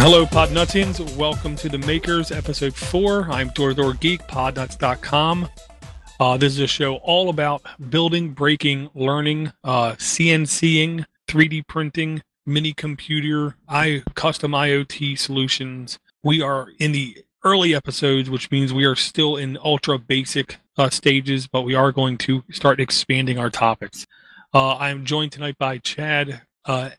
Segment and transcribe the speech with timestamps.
[0.00, 1.16] Hello, Podnutsians.
[1.16, 3.32] Welcome to The Makers, Episode 4.
[3.32, 5.48] I'm Thor Geek, podnuts.com.
[6.20, 12.72] Uh, this is a show all about building, breaking, learning, uh, CNCing, 3D printing, mini
[12.74, 15.98] computer, I custom IoT solutions.
[16.22, 20.90] We are in the early episodes, which means we are still in ultra basic uh,
[20.90, 24.06] stages, but we are going to start expanding our topics.
[24.54, 26.42] Uh, I'm joined tonight by Chad.
[26.68, 26.90] Uh,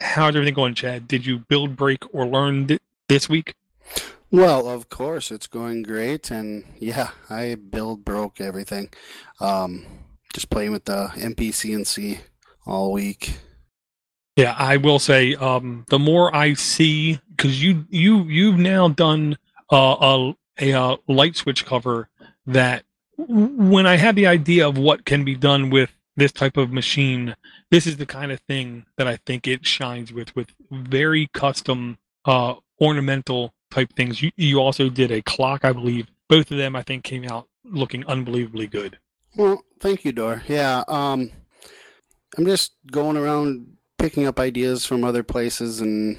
[0.00, 1.08] how's everything going, Chad?
[1.08, 3.54] Did you build, break, or learn th- this week?
[4.30, 8.90] Well, of course, it's going great, and yeah, I build broke everything.
[9.40, 9.84] Um,
[10.32, 12.20] just playing with the MPCNC
[12.66, 13.38] all week.
[14.36, 19.38] Yeah, I will say um, the more I see, because you you you've now done
[19.72, 22.08] uh, a a, uh light switch cover
[22.46, 22.84] that
[23.16, 27.36] when I had the idea of what can be done with this type of machine,
[27.70, 31.98] this is the kind of thing that I think it shines with with very custom
[32.24, 34.22] uh, ornamental type things.
[34.22, 36.08] You you also did a clock, I believe.
[36.28, 38.98] Both of them, I think, came out looking unbelievably good.
[39.36, 40.42] Well, thank you, Dor.
[40.48, 41.30] Yeah, um,
[42.36, 46.18] I'm just going around picking up ideas from other places and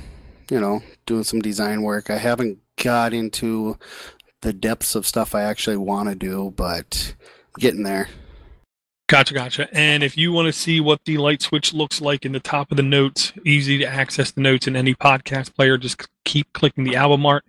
[0.49, 2.09] you know doing some design work.
[2.09, 3.77] I haven't got into
[4.41, 7.15] the depths of stuff I actually want to do, but
[7.57, 8.07] getting there.
[9.07, 9.69] Gotcha, gotcha.
[9.73, 12.71] And if you want to see what the light switch looks like in the top
[12.71, 16.83] of the notes, easy to access the notes in any podcast player, just keep clicking
[16.83, 17.45] the album art.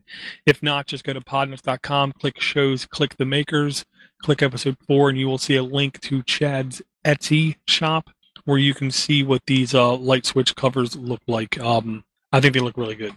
[0.46, 3.84] If not, just go to podnuts.com, click shows, click the makers,
[4.22, 8.10] click episode four, and you will see a link to Chad's Etsy shop
[8.44, 11.58] where you can see what these uh, light switch covers look like.
[11.58, 13.14] Um, I think they look really good.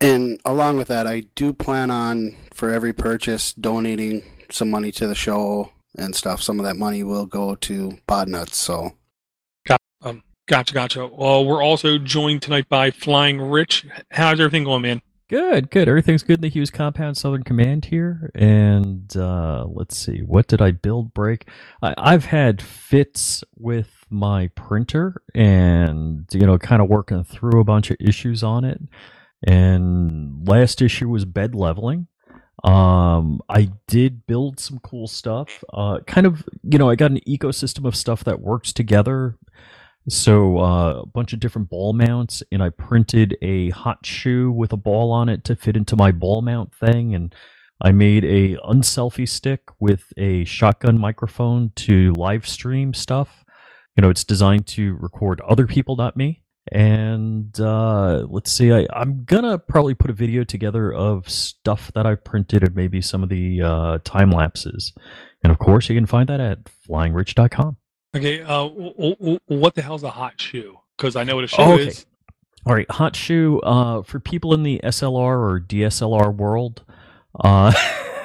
[0.00, 4.22] And along with that, I do plan on for every purchase donating
[4.52, 6.42] some money to the show and stuff.
[6.42, 8.54] Some of that money will go to Podnuts.
[8.54, 8.92] So
[10.02, 11.06] Um, gotcha, gotcha.
[11.06, 13.86] Well, we're also joined tonight by Flying Rich.
[14.10, 15.02] How's everything going, man?
[15.28, 15.88] Good, good.
[15.88, 18.30] Everything's good in the Hughes Compound Southern Command here.
[18.36, 21.48] And uh, let's see, what did I build break?
[21.82, 27.64] I, I've had fits with my printer and, you know, kind of working through a
[27.64, 28.80] bunch of issues on it.
[29.44, 32.06] And last issue was bed leveling.
[32.64, 35.62] Um, I did build some cool stuff.
[35.72, 39.36] Uh, kind of, you know, I got an ecosystem of stuff that works together
[40.08, 44.72] so uh, a bunch of different ball mounts, and I printed a hot shoe with
[44.72, 47.34] a ball on it to fit into my ball mount thing, and
[47.82, 53.44] I made a unselfie stick with a shotgun microphone to live stream stuff.
[53.96, 56.42] You know, it's designed to record other people, not me.
[56.72, 62.06] And uh, let's see, I, I'm gonna probably put a video together of stuff that
[62.06, 64.92] I printed and maybe some of the uh, time lapses.
[65.44, 67.76] And of course, you can find that at flyingrich.com.
[68.16, 70.78] Okay, uh, w- w- what the hell's a hot shoe?
[70.96, 71.86] Because I know what a shoe Oh, okay.
[71.88, 72.06] is.
[72.66, 73.60] All right, hot shoe.
[73.60, 76.82] Uh, for people in the SLR or DSLR world,
[77.44, 77.72] uh,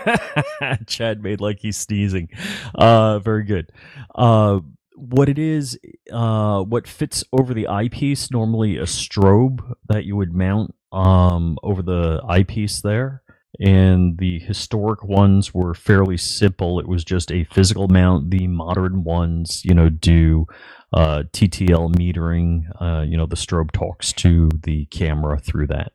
[0.88, 2.30] Chad made like he's sneezing.
[2.74, 3.72] Uh, very good.
[4.16, 4.62] Uh,
[4.96, 5.80] what it is,
[6.12, 11.82] uh, what fits over the eyepiece, normally a strobe that you would mount um, over
[11.82, 13.24] the eyepiece there.
[13.60, 16.80] And the historic ones were fairly simple.
[16.80, 18.32] It was just a physical mount.
[18.32, 20.48] The modern ones, you know, do
[20.94, 22.64] uh, TTL metering.
[22.82, 25.92] Uh, you know, the strobe talks to the camera through that.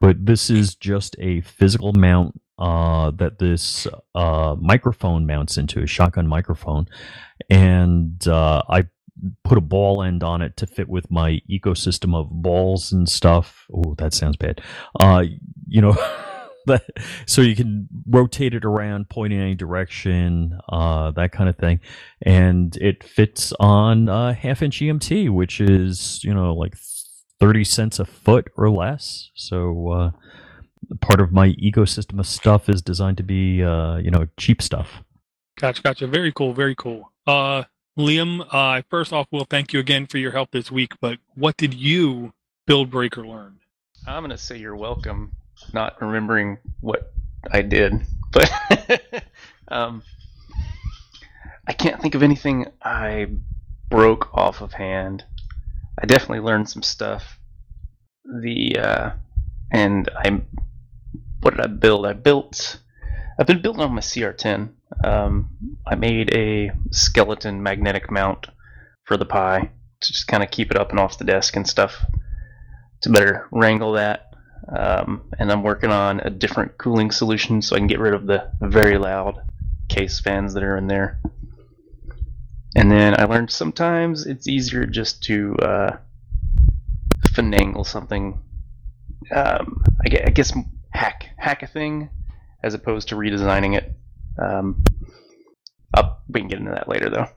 [0.00, 5.86] But this is just a physical mount uh, that this uh, microphone mounts into a
[5.86, 6.86] shotgun microphone,
[7.50, 8.84] and uh, I
[9.44, 13.66] put a ball end on it to fit with my ecosystem of balls and stuff.
[13.72, 14.60] Oh, that sounds bad.
[14.98, 15.24] Uh,
[15.66, 15.96] you know.
[17.26, 21.78] So you can rotate it around, point in any direction, uh, that kind of thing,
[22.22, 26.74] and it fits on a half inch EMT, which is you know like
[27.40, 29.30] thirty cents a foot or less.
[29.34, 30.10] So uh,
[31.00, 35.02] part of my ecosystem of stuff is designed to be uh, you know cheap stuff.
[35.58, 36.06] Gotcha, gotcha.
[36.06, 37.12] Very cool, very cool.
[37.26, 37.64] Uh,
[37.98, 40.92] Liam, uh, first off, we'll thank you again for your help this week.
[41.00, 42.32] But what did you
[42.66, 43.58] build, break, or learn?
[44.06, 45.32] I'm gonna say you're welcome,
[45.72, 47.12] not remembering what
[47.50, 48.02] I did,
[48.32, 49.24] but
[49.68, 50.02] um,
[51.66, 53.28] I can't think of anything I
[53.88, 55.24] broke off of hand.
[55.98, 57.38] I definitely learned some stuff.
[58.24, 59.10] The uh,
[59.70, 60.42] and I,
[61.40, 62.06] what did I build?
[62.06, 62.80] I built.
[63.38, 64.70] I've been building on my CR10.
[65.04, 68.46] Um, I made a skeleton magnetic mount
[69.04, 69.70] for the Pi
[70.00, 72.04] to just kind of keep it up and off the desk and stuff
[73.02, 74.32] to better wrangle that.
[74.68, 78.26] Um, and I'm working on a different cooling solution so I can get rid of
[78.26, 79.38] the very loud
[79.88, 81.20] case fans that are in there.
[82.76, 85.96] And then I learned sometimes it's easier just to uh,
[87.28, 88.38] finagle something.
[89.34, 90.52] Um, I I gue- I guess
[90.90, 92.10] hack hack a thing
[92.62, 93.94] as opposed to redesigning it.
[94.38, 94.84] Um,
[95.96, 97.28] up, we can get into that later though.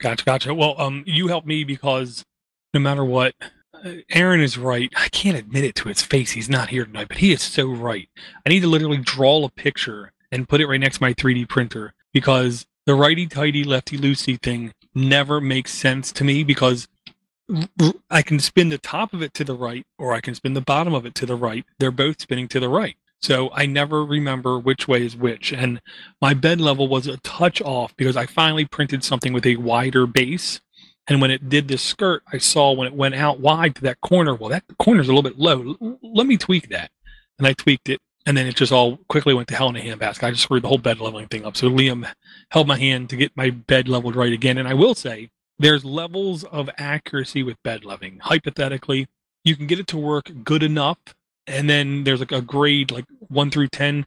[0.00, 0.54] Gotcha, gotcha.
[0.54, 2.24] Well, um, you helped me because
[2.72, 3.34] no matter what,
[3.74, 4.92] uh, Aaron is right.
[4.96, 6.30] I can't admit it to his face.
[6.30, 8.08] He's not here tonight, but he is so right.
[8.46, 11.48] I need to literally draw a picture and put it right next to my 3D
[11.48, 16.88] printer because the righty tighty, lefty loosey thing never makes sense to me because
[18.10, 20.60] I can spin the top of it to the right or I can spin the
[20.60, 21.64] bottom of it to the right.
[21.78, 22.96] They're both spinning to the right.
[23.20, 25.52] So I never remember which way is which.
[25.52, 25.80] And
[26.20, 30.06] my bed level was a touch off because I finally printed something with a wider
[30.06, 30.60] base.
[31.08, 34.00] And when it did this skirt, I saw when it went out wide to that
[34.00, 35.98] corner, well, that corner's a little bit low.
[36.02, 36.90] Let me tweak that.
[37.38, 38.00] And I tweaked it.
[38.24, 40.22] And then it just all quickly went to hell in a handbasket.
[40.22, 41.56] I just screwed the whole bed leveling thing up.
[41.56, 42.10] So Liam
[42.50, 44.58] held my hand to get my bed leveled right again.
[44.58, 48.18] And I will say, there's levels of accuracy with bed leveling.
[48.20, 49.08] Hypothetically,
[49.44, 50.98] you can get it to work good enough
[51.46, 54.06] and then there's like a grade like 1 through 10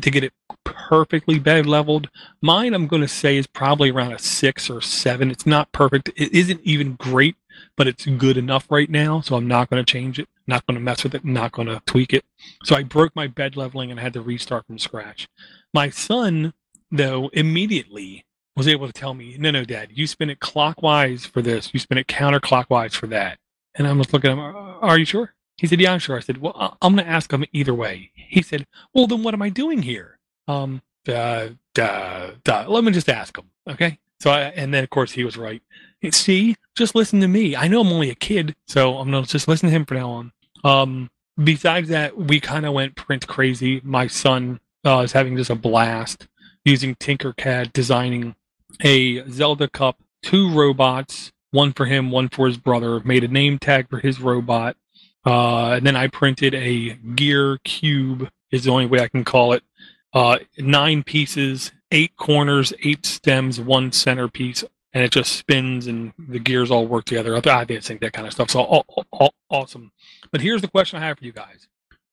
[0.00, 0.32] to get it
[0.64, 2.08] perfectly bed leveled
[2.40, 6.08] mine i'm going to say is probably around a 6 or 7 it's not perfect
[6.16, 7.36] it isn't even great
[7.76, 10.74] but it's good enough right now so i'm not going to change it not going
[10.74, 12.24] to mess with it not going to tweak it
[12.64, 15.28] so i broke my bed leveling and had to restart from scratch
[15.74, 16.52] my son
[16.90, 18.24] though immediately
[18.56, 21.78] was able to tell me no no dad you spin it clockwise for this you
[21.78, 23.38] spin it counterclockwise for that
[23.76, 24.40] and i was looking at him
[24.80, 27.10] are you sure he said, "Yeah, I'm sure." I said, "Well, I- I'm going to
[27.10, 31.48] ask him either way." He said, "Well, then what am I doing here?" Um, duh,
[31.74, 32.66] duh, duh.
[32.68, 33.98] Let me just ask him, okay?
[34.20, 35.60] So, I, and then of course he was right.
[36.12, 37.56] See, just listen to me.
[37.56, 39.96] I know I'm only a kid, so I'm going to just listen to him from
[39.96, 40.32] now on.
[40.64, 41.10] Um,
[41.42, 43.80] besides that, we kind of went print crazy.
[43.84, 46.26] My son uh, is having just a blast
[46.64, 48.34] using Tinkercad, designing
[48.82, 53.00] a Zelda Cup, two robots, one for him, one for his brother.
[53.00, 54.76] Made a name tag for his robot.
[55.24, 59.52] Uh, and then I printed a gear cube, is the only way I can call
[59.52, 59.62] it.
[60.12, 66.38] Uh, nine pieces, eight corners, eight stems, one centerpiece, and it just spins and the
[66.38, 67.36] gears all work together.
[67.36, 68.50] I, think that kind of stuff.
[68.50, 69.92] So all, all, awesome.
[70.30, 71.68] But here's the question I have for you guys.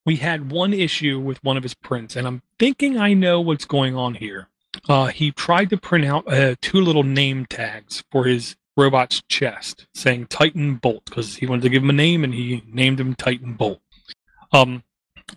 [0.06, 3.66] We had one issue with one of his prints, and I'm thinking I know what's
[3.66, 4.50] going on here.
[4.88, 9.88] Uh, he tried to print out uh, two little name tags for his robot's chest
[9.94, 13.16] saying Titan Bolt because he wanted to give him a name and he named him
[13.16, 13.82] Titan Bolt.
[14.52, 14.84] Um,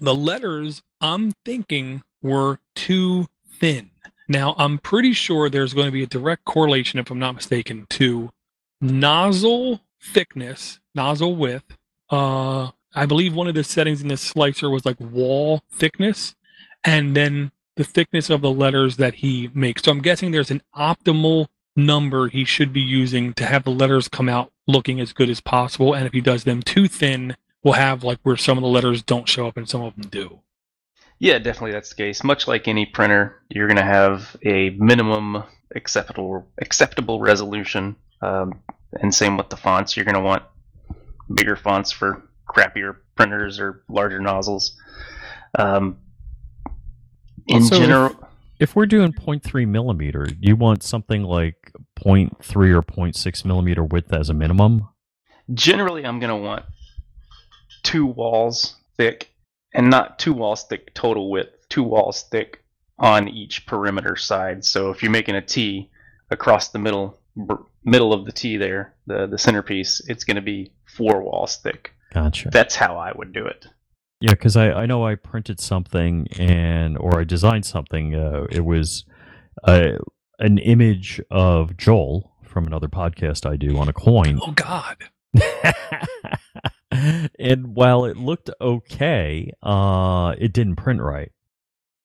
[0.01, 3.27] the letters I'm thinking were too
[3.61, 3.91] thin.
[4.29, 7.87] Now I'm pretty sure there's going to be a direct correlation, if I'm not mistaken,
[7.91, 8.31] to
[8.81, 11.77] nozzle thickness, nozzle width.
[12.11, 16.35] Uh, I believe one of the settings in this slicer was like wall thickness,
[16.85, 19.83] and then the thickness of the letters that he makes.
[19.83, 21.47] So I'm guessing there's an optimal
[21.77, 25.41] number he should be using to have the letters come out looking as good as
[25.41, 25.95] possible.
[25.95, 29.03] And if he does them too thin, we'll have like where some of the letters
[29.03, 30.41] don't show up and some of them do.
[31.21, 32.23] Yeah, definitely that's the case.
[32.23, 35.43] Much like any printer, you're going to have a minimum
[35.75, 38.61] acceptable acceptable resolution, um,
[38.93, 39.97] and same with the fonts.
[39.97, 40.43] You're going to want
[41.35, 44.77] bigger fonts for crappier printers or larger nozzles.
[45.59, 45.99] Um,
[47.47, 48.29] in So if- general,
[48.61, 54.29] If we're doing 0.3 millimeter, you want something like 0.3 or 0.6 millimeter width as
[54.31, 54.89] a minimum.
[55.55, 56.65] generally I'm going to want
[57.83, 59.31] two walls thick,
[59.73, 62.63] and not two walls thick total width, two walls thick
[62.99, 64.65] on each perimeter side.
[64.65, 65.91] So if you're making a T
[66.31, 70.43] across the middle br- middle of the T there, the the centerpiece, it's going to
[70.43, 71.93] be four walls thick.
[72.13, 72.51] Gotcha.
[72.51, 73.67] That's how I would do it.
[74.21, 78.17] Yeah, because I, I know I printed something and or I designed something.
[78.17, 79.05] Uh, it was
[79.65, 79.99] uh,
[80.41, 84.41] an image of Joel from another podcast I do on a coin.
[84.43, 84.97] Oh God.
[87.39, 91.33] and while it looked okay, uh, it didn't print right.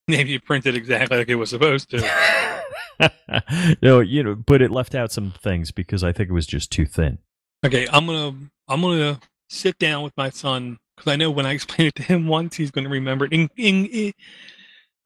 [0.07, 2.01] Maybe you printed exactly like it was supposed to.
[3.81, 6.71] no, you know, but it left out some things because I think it was just
[6.71, 7.19] too thin.
[7.65, 8.35] Okay, I'm gonna
[8.67, 9.19] I'm gonna
[9.49, 12.55] sit down with my son because I know when I explain it to him once,
[12.55, 13.33] he's gonna remember it.
[13.33, 14.13] In, in, in-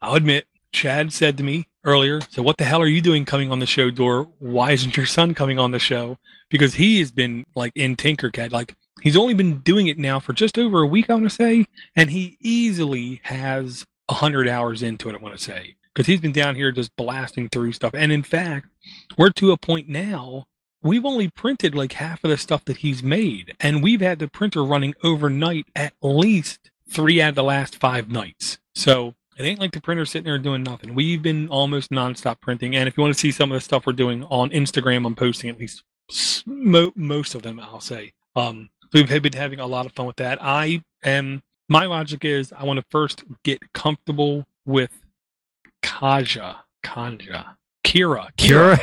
[0.02, 3.52] I'll admit, Chad said to me earlier, "So what the hell are you doing coming
[3.52, 4.30] on the show, Dor?
[4.40, 6.18] Why isn't your son coming on the show?"
[6.50, 10.34] Because he has been like in Tinkercad, like he's only been doing it now for
[10.34, 14.84] just over a week, I want to say, and he easily has a hundred hours
[14.84, 15.16] into it.
[15.16, 18.24] I want to say because he's been down here just blasting through stuff, and in
[18.24, 18.68] fact,
[19.18, 20.46] we're to a point now
[20.82, 24.28] we've only printed like half of the stuff that he's made and we've had the
[24.28, 28.60] printer running overnight at least three out of the last five nights.
[28.76, 30.96] So it ain't like the printer sitting there doing nothing.
[30.96, 33.86] We've been almost nonstop printing and if you want to see some of the stuff
[33.86, 35.84] we're doing on instagram i'm posting at least
[36.46, 38.14] mo- most of them i'll say.
[38.36, 42.54] Um we've been having a lot of fun with that i am my logic is
[42.54, 44.92] I want to first get comfortable with
[45.84, 48.78] Kaja, Kanja, Kira, Kira.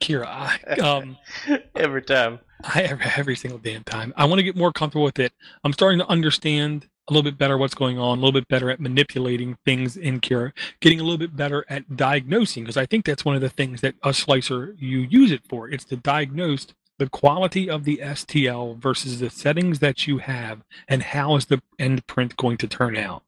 [0.00, 0.26] Kira.
[0.68, 1.16] I, um,
[1.74, 2.40] Every time.
[2.64, 4.14] I every, every single damn time.
[4.16, 5.32] I want to get more comfortable with it.
[5.62, 8.70] I'm starting to understand a little bit better what's going on, a little bit better
[8.70, 13.04] at manipulating things in Kira, getting a little bit better at diagnosing because I think
[13.04, 15.68] that's one of the things that a slicer you use it for.
[15.68, 21.02] It's to diagnose the quality of the STL versus the settings that you have and
[21.02, 23.22] how is the end print going to turn out.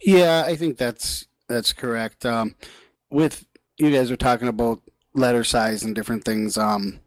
[0.00, 2.24] Yeah, I think that's that's correct.
[2.24, 2.54] Um,
[3.10, 3.44] with
[3.78, 4.80] you guys are talking about
[5.14, 6.56] letter size and different things.
[6.56, 7.00] Um,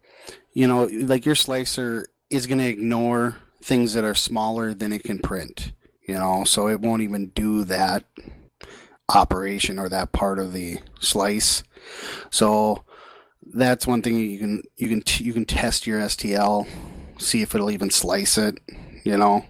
[0.52, 5.04] you know, like your slicer is going to ignore things that are smaller than it
[5.04, 5.72] can print.
[6.06, 8.04] You know, so it won't even do that
[9.08, 11.62] operation or that part of the slice.
[12.30, 12.84] So
[13.52, 16.66] that's one thing you can you can t- you can test your STL,
[17.18, 18.58] see if it'll even slice it.
[19.04, 19.44] You know,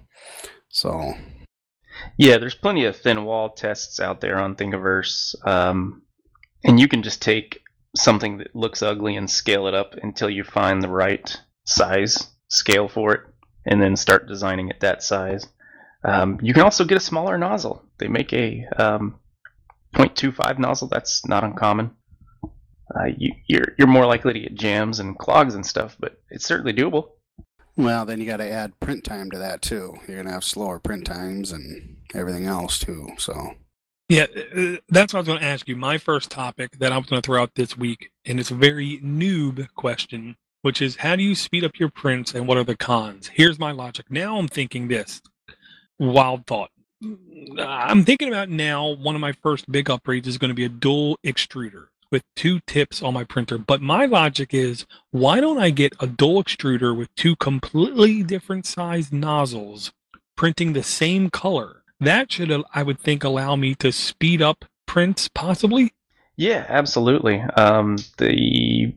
[0.68, 1.14] so
[2.16, 6.02] Yeah, there's plenty of thin wall tests out there on Thingiverse, um,
[6.64, 7.60] and you can just take
[7.94, 12.88] something that looks ugly and scale it up until you find the right size scale
[12.88, 13.20] for it,
[13.66, 15.46] and then start designing it that size.
[16.04, 17.84] Um, you can also get a smaller nozzle.
[17.98, 19.20] They make a um,
[19.94, 20.88] 0.25 nozzle.
[20.88, 21.92] That's not uncommon.
[22.94, 26.44] Uh, you, you're you're more likely to get jams and clogs and stuff, but it's
[26.44, 27.10] certainly doable.
[27.76, 29.94] Well, then you got to add print time to that too.
[30.06, 33.08] You're gonna have slower print times and everything else too.
[33.18, 33.54] So
[34.08, 35.76] Yeah, uh, that's what I was going to ask you.
[35.76, 38.54] My first topic that I was going to throw out this week, and it's a
[38.54, 42.64] very noob question, which is how do you speed up your prints and what are
[42.64, 43.28] the cons?
[43.32, 44.10] Here's my logic.
[44.10, 45.22] Now I'm thinking this
[45.98, 46.70] wild thought.
[47.58, 50.68] I'm thinking about now one of my first big upgrades is going to be a
[50.68, 53.58] dual extruder with two tips on my printer.
[53.58, 58.66] But my logic is why don't I get a dual extruder with two completely different
[58.66, 59.90] size nozzles
[60.36, 61.82] printing the same color?
[61.98, 65.94] That should, I would think, allow me to speed up prints possibly.
[66.36, 67.40] Yeah, absolutely.
[67.40, 68.94] Um, the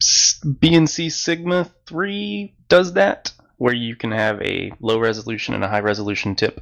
[0.00, 5.80] BCN Sigma 3 does that, where you can have a low resolution and a high
[5.80, 6.60] resolution tip.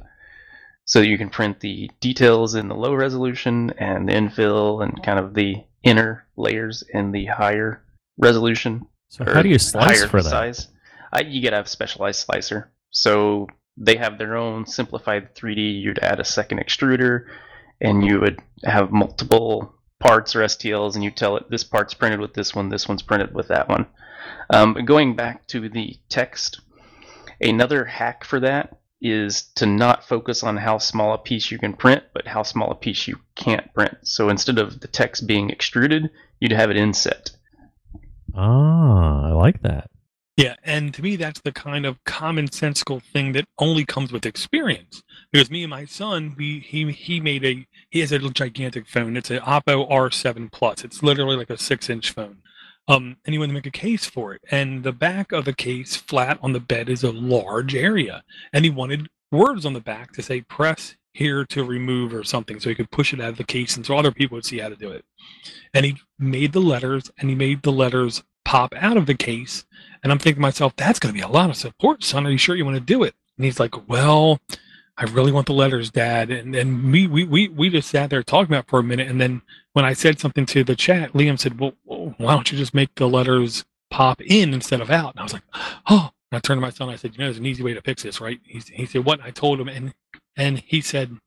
[0.85, 5.19] So you can print the details in the low resolution and the infill and kind
[5.19, 7.83] of the inner layers in the higher
[8.17, 8.87] resolution.
[9.09, 10.29] So how do you slice for that?
[10.29, 10.67] Size.
[11.11, 12.71] I, you gotta have a specialized slicer.
[12.91, 13.47] So
[13.77, 15.81] they have their own Simplify3D.
[15.81, 17.25] You'd add a second extruder,
[17.79, 22.19] and you would have multiple parts or STLs, and you tell it this part's printed
[22.19, 23.87] with this one, this one's printed with that one.
[24.49, 26.61] Um, going back to the text,
[27.39, 31.73] another hack for that is to not focus on how small a piece you can
[31.73, 33.97] print, but how small a piece you can't print.
[34.03, 37.31] So instead of the text being extruded, you'd have it inset.
[38.35, 39.89] Ah, I like that.
[40.37, 45.03] Yeah, and to me, that's the kind of commonsensical thing that only comes with experience.
[45.31, 49.17] Because me and my son, we he he made a he has a gigantic phone.
[49.17, 50.83] It's an Oppo R7 Plus.
[50.83, 52.37] It's literally like a six inch phone.
[52.91, 56.37] Um, wanted to make a case for it, and the back of the case, flat
[56.41, 58.21] on the bed, is a large area,
[58.51, 62.59] and he wanted words on the back to say "press here to remove" or something,
[62.59, 64.59] so he could push it out of the case, and so other people would see
[64.59, 65.05] how to do it.
[65.73, 69.63] And he made the letters, and he made the letters pop out of the case.
[70.03, 72.27] And I'm thinking to myself, that's going to be a lot of support, son.
[72.27, 73.13] Are you sure you want to do it?
[73.37, 74.41] And he's like, well,
[74.97, 76.29] I really want the letters, Dad.
[76.29, 79.07] And then we, we, we, we just sat there talking about for a minute.
[79.07, 79.41] And then
[79.73, 82.93] when I said something to the chat, Liam said, well, why don't you just make
[82.95, 85.13] the letters pop in instead of out?
[85.13, 85.43] And I was like,
[85.89, 86.11] oh.
[86.31, 86.87] And I turned to my son.
[86.87, 88.39] I said, you know, there's an easy way to fix this, right?
[88.45, 89.19] He, he said, what?
[89.21, 89.93] I told him, and
[90.37, 91.17] and he said,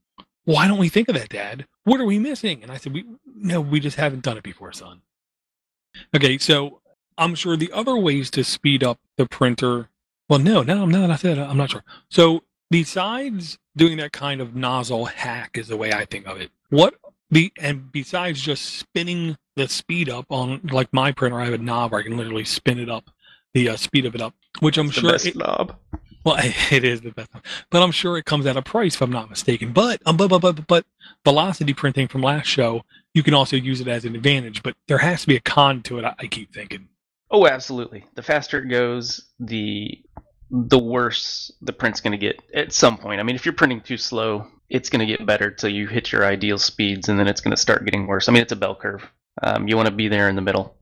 [0.44, 1.66] why don't we think of that, Dad?
[1.85, 2.62] What are we missing?
[2.62, 5.02] And I said, we no, we just haven't done it before, son.
[6.16, 6.80] Okay, so
[7.18, 9.90] I'm sure the other ways to speed up the printer.
[10.30, 11.11] Well, no, no, no.
[11.11, 11.85] I said I'm not sure.
[12.09, 12.42] So
[12.75, 16.50] besides doing that kind of nozzle hack, is the way I think of it.
[16.71, 16.97] What
[17.31, 21.59] the and besides just spinning the speed up on like my printer, I have a
[21.59, 23.11] knob where I can literally spin it up,
[23.52, 25.76] the uh, speed of it up, which I'm It's the sure best it, knob.
[26.25, 26.35] well,
[26.73, 27.31] it is the best,
[27.71, 29.73] but I'm sure it comes at a price if I'm not mistaken.
[29.73, 30.85] But um, but but but, but
[31.25, 32.83] velocity printing from last show,
[33.14, 34.64] you can also use it as an advantage.
[34.64, 36.04] But there has to be a con to it.
[36.04, 36.88] I, I keep thinking.
[37.31, 38.04] Oh, absolutely.
[38.16, 40.02] The faster it goes, the
[40.50, 43.20] the worse the print's going to get at some point.
[43.20, 46.12] I mean, if you're printing too slow, it's going to get better till you hit
[46.12, 48.28] your ideal speeds, and then it's going to start getting worse.
[48.28, 49.08] I mean, it's a bell curve.
[49.42, 50.76] Um, you want to be there in the middle.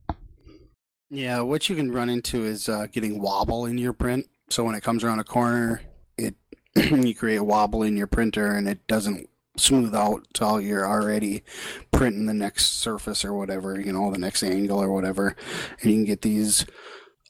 [1.11, 4.27] Yeah, what you can run into is uh, getting wobble in your print.
[4.49, 5.83] So when it comes around a corner,
[6.17, 6.35] it
[6.75, 11.43] you create a wobble in your printer, and it doesn't smooth out till you're already
[11.91, 15.37] printing the next surface or whatever, you know, the next angle or whatever,
[15.81, 16.65] and you can get these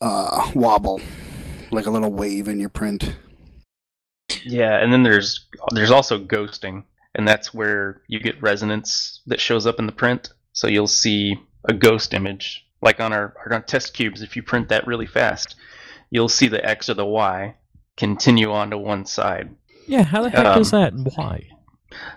[0.01, 1.01] uh, wobble,
[1.73, 3.15] like a little wave in your print.
[4.45, 9.67] Yeah, and then there's there's also ghosting, and that's where you get resonance that shows
[9.67, 10.31] up in the print.
[10.53, 14.23] So you'll see a ghost image, like on our, our test cubes.
[14.23, 15.57] If you print that really fast,
[16.11, 17.55] you'll see the X or the Y
[17.97, 19.55] continue on to one side.
[19.87, 21.49] Yeah, how the heck Um, is that why?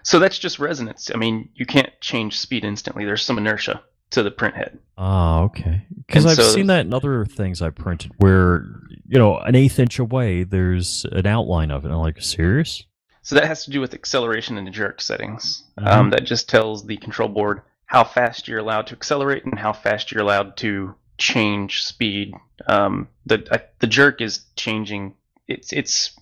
[0.04, 1.12] So that's just resonance.
[1.14, 3.06] I mean, you can't change speed instantly.
[3.06, 3.84] There's some inertia
[4.15, 4.79] to the print head.
[4.98, 5.86] Oh, okay.
[6.05, 8.65] Because I've so- seen that in other things I printed where,
[9.07, 11.88] you know, an eighth inch away, there's an outline of it.
[11.88, 12.84] And I'm like, serious?
[13.22, 15.63] So that has to do with acceleration and the jerk settings.
[15.77, 19.74] Um, that just tells the control board how fast you're allowed to accelerate and how
[19.74, 22.34] fast you're allowed to change speed.
[22.67, 25.15] Um, the uh, the jerk is changing.
[25.48, 26.15] It's it's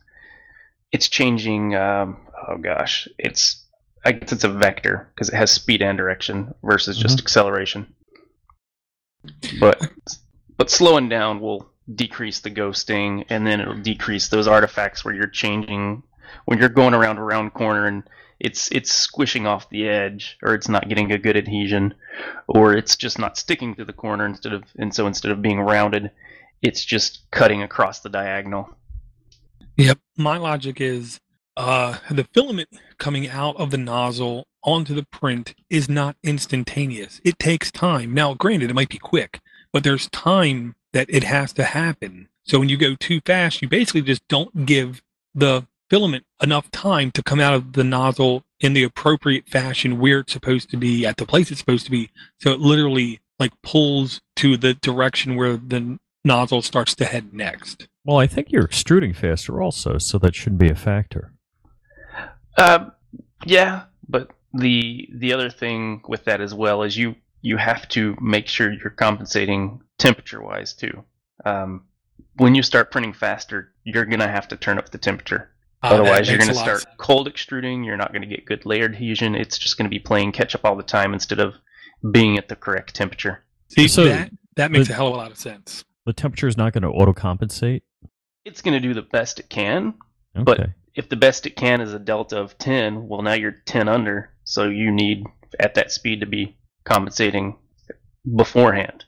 [0.92, 1.76] it's changing.
[1.76, 3.63] Um, oh gosh, it's
[4.06, 7.26] I guess it's a vector because it has speed and direction versus just mm-hmm.
[7.26, 7.94] acceleration.
[9.60, 9.90] But
[10.58, 15.28] but slowing down will decrease the ghosting, and then it'll decrease those artifacts where you're
[15.28, 16.04] changing
[16.46, 18.04] when you're going around a round corner and
[18.40, 21.94] it's it's squishing off the edge or it's not getting a good adhesion
[22.48, 25.60] or it's just not sticking to the corner instead of and so instead of being
[25.60, 26.10] rounded
[26.62, 28.76] it's just cutting across the diagonal
[29.78, 30.00] Yep.
[30.18, 31.20] My logic is
[31.56, 37.22] uh, the filament coming out of the nozzle onto the print is not instantaneous.
[37.24, 38.14] It takes time.
[38.14, 39.40] Now, granted, it might be quick,
[39.72, 42.30] but there's time that it has to happen.
[42.44, 45.02] So when you go too fast, you basically just don't give
[45.34, 50.20] the filament enough time to come out of the nozzle in the appropriate fashion where
[50.20, 52.10] it's supposed to be at the place it's supposed to be.
[52.40, 57.88] So it literally like pulls to the direction where the nozzle starts to head next.
[58.06, 61.33] Well, I think you're extruding faster also, so that shouldn't be a factor.
[62.58, 62.90] Uh,
[63.46, 68.16] yeah, but the the other thing with that as well is you you have to
[68.22, 71.04] make sure you're compensating temperature wise too.
[71.46, 71.86] Um,
[72.38, 75.50] when you start printing faster, you're gonna have to turn up the temperature.
[75.82, 77.84] Uh, Otherwise, you're gonna start cold extruding.
[77.84, 79.36] You're not going to get good layer adhesion.
[79.36, 81.56] It's just going to be playing catch up all the time instead of
[82.10, 83.44] being at the correct temperature.
[83.68, 85.84] See, So, that that makes the- a hell of a lot of sense.
[86.06, 87.84] The temperature is not going to auto compensate.
[88.46, 89.96] It's going to do the best it can.
[90.38, 90.44] Okay.
[90.46, 93.88] But- If the best it can is a delta of 10, well, now you're 10
[93.88, 94.32] under.
[94.44, 95.26] So you need,
[95.60, 97.58] at that speed, to be compensating
[98.36, 99.06] beforehand.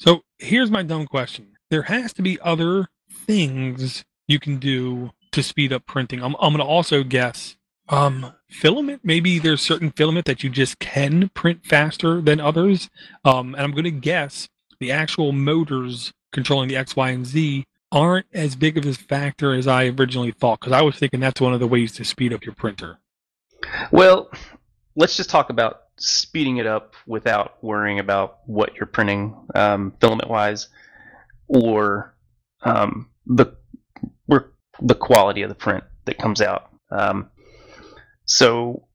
[0.00, 5.42] So here's my dumb question: There has to be other things you can do to
[5.42, 6.22] speed up printing.
[6.22, 7.56] I'm I'm gonna also guess
[7.88, 9.00] um filament.
[9.02, 12.90] Maybe there's certain filament that you just can print faster than others.
[13.24, 14.48] Um, and I'm gonna guess
[14.78, 19.54] the actual motors controlling the X, Y, and Z aren't as big of a factor
[19.54, 22.32] as I originally thought because I was thinking that's one of the ways to speed
[22.32, 22.98] up your printer.
[23.90, 24.30] Well,
[24.96, 30.28] let's just talk about speeding it up without worrying about what you're printing um, filament
[30.28, 30.68] wise
[31.48, 32.14] or
[32.62, 33.56] um, the
[34.80, 36.70] the quality of the print that comes out.
[36.90, 37.30] Um,
[38.24, 38.86] so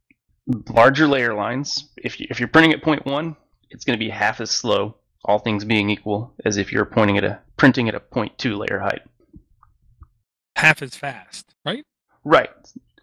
[0.70, 3.36] larger layer lines, if you, if you're printing at point one,
[3.70, 7.18] it's going to be half as slow, all things being equal, as if you're pointing
[7.18, 9.02] at a printing at a point 0.2 layer height.
[10.56, 11.84] Half as fast, right?
[12.24, 12.50] Right.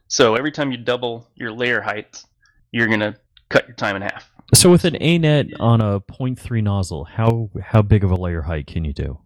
[0.09, 2.23] So every time you double your layer height,
[2.71, 3.17] you're going to
[3.49, 4.31] cut your time in half.
[4.55, 8.67] So with an ANET on a 0.3 nozzle, how how big of a layer height
[8.67, 9.19] can you do?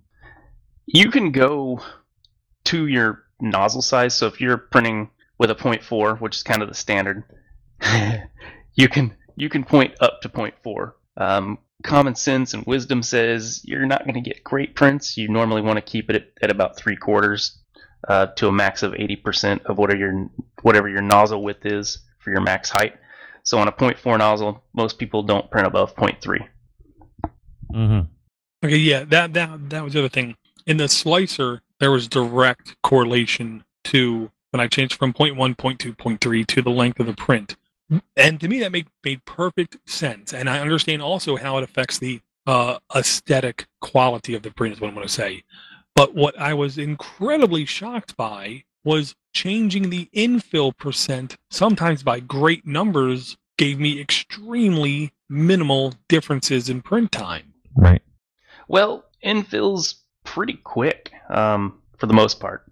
[0.87, 1.83] You can go
[2.65, 4.15] to your nozzle size.
[4.15, 7.25] So if you're printing with a 0.4, which is kind of the standard,
[8.75, 10.93] you can you can point up to 0.4.
[11.17, 15.17] Um, common sense and wisdom says you're not going to get great prints.
[15.17, 17.59] You normally want to keep it at, at about three quarters
[18.09, 20.31] uh, to a max of 80% of whatever your
[20.63, 22.95] whatever your nozzle width is for your max height.
[23.43, 26.47] So on a 0.4 nozzle, most people don't print above 0.3.
[27.75, 28.01] Mm-hmm.
[28.65, 30.37] Okay, yeah, that that that was the other thing.
[30.67, 35.81] In the slicer, there was direct correlation to when I changed from point one, point
[35.81, 37.57] two, point three to the length of the print.
[38.17, 40.33] And to me that made made perfect sense.
[40.33, 44.81] And I understand also how it affects the uh, aesthetic quality of the print is
[44.81, 45.43] what I'm gonna say.
[45.95, 52.67] But what I was incredibly shocked by was changing the infill percent, sometimes by great
[52.67, 57.53] numbers, gave me extremely minimal differences in print time.
[57.77, 58.03] Right.
[58.69, 62.65] Well, infill's pretty quick um, for the most part.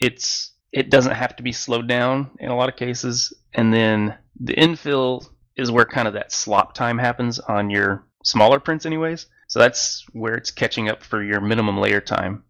[0.00, 4.16] It's it doesn't have to be slowed down in a lot of cases, and then
[4.40, 9.26] the infill is where kind of that slop time happens on your smaller prints, anyways.
[9.48, 12.44] So that's where it's catching up for your minimum layer time.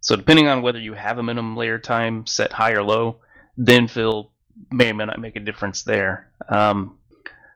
[0.00, 3.20] So depending on whether you have a minimum layer time set high or low,
[3.56, 4.30] the infill
[4.70, 6.30] may or may not make a difference there.
[6.48, 6.98] Um,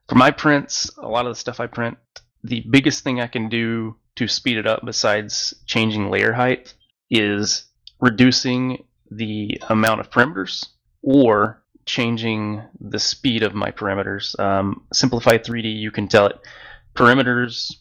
[0.09, 1.99] for my prints, a lot of the stuff I print,
[2.45, 6.75] the biggest thing I can do to speed it up besides changing layer height
[7.11, 7.67] is
[8.01, 10.67] reducing the amount of perimeters
[11.03, 14.38] or changing the speed of my parameters.
[14.38, 16.38] Um, Simplify3D, you can tell it
[16.94, 17.72] perimeters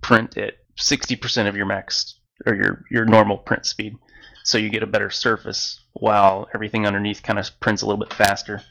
[0.00, 3.96] print at 60% of your max or your, your normal print speed.
[4.44, 8.12] So you get a better surface while everything underneath kind of prints a little bit
[8.12, 8.62] faster.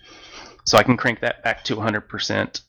[0.65, 2.61] So I can crank that back to 100%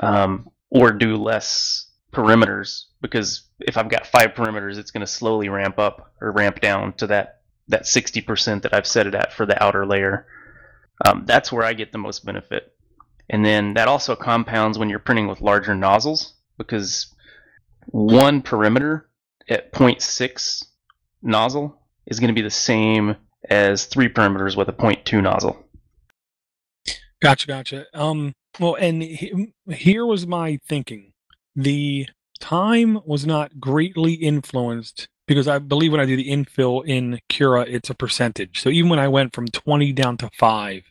[0.00, 5.48] um, or do less perimeters because if I've got five perimeters, it's going to slowly
[5.48, 9.46] ramp up or ramp down to that that 60% that I've set it at for
[9.46, 10.26] the outer layer.
[11.04, 12.74] Um, that's where I get the most benefit.
[13.28, 17.12] And then that also compounds when you're printing with larger nozzles because
[17.86, 19.08] one perimeter
[19.48, 20.64] at 0.6
[21.22, 23.16] nozzle is going to be the same
[23.48, 25.64] as three perimeters with a 0.2 nozzle.
[27.20, 27.86] Gotcha, gotcha.
[27.94, 31.12] Um, well, and he, here was my thinking.
[31.54, 32.08] The
[32.40, 37.62] time was not greatly influenced because I believe when I do the infill in Cura,
[37.62, 38.60] it's a percentage.
[38.60, 40.82] So even when I went from 20 down to five,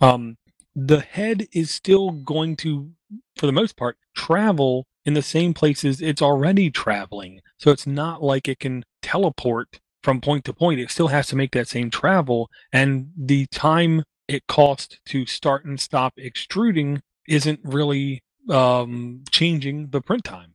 [0.00, 0.36] um,
[0.74, 2.90] the head is still going to,
[3.36, 7.40] for the most part, travel in the same places it's already traveling.
[7.58, 10.80] So it's not like it can teleport from point to point.
[10.80, 12.50] It still has to make that same travel.
[12.72, 20.00] And the time it costs to start and stop extruding isn't really um, changing the
[20.00, 20.54] print time.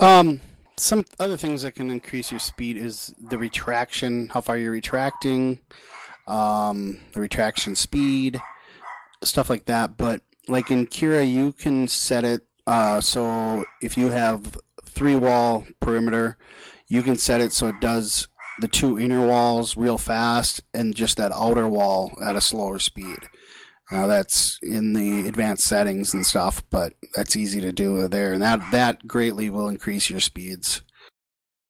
[0.00, 0.40] Um,
[0.76, 5.60] some other things that can increase your speed is the retraction, how far you're retracting,
[6.28, 8.40] um, the retraction speed,
[9.22, 9.96] stuff like that.
[9.96, 15.66] But like in Kira, you can set it uh, so if you have three wall
[15.80, 16.36] perimeter,
[16.86, 18.28] you can set it so it does
[18.60, 23.16] the two inner walls real fast and just that outer wall at a slower speed.
[23.90, 28.42] Now that's in the advanced settings and stuff, but that's easy to do there, and
[28.42, 30.82] that that greatly will increase your speeds.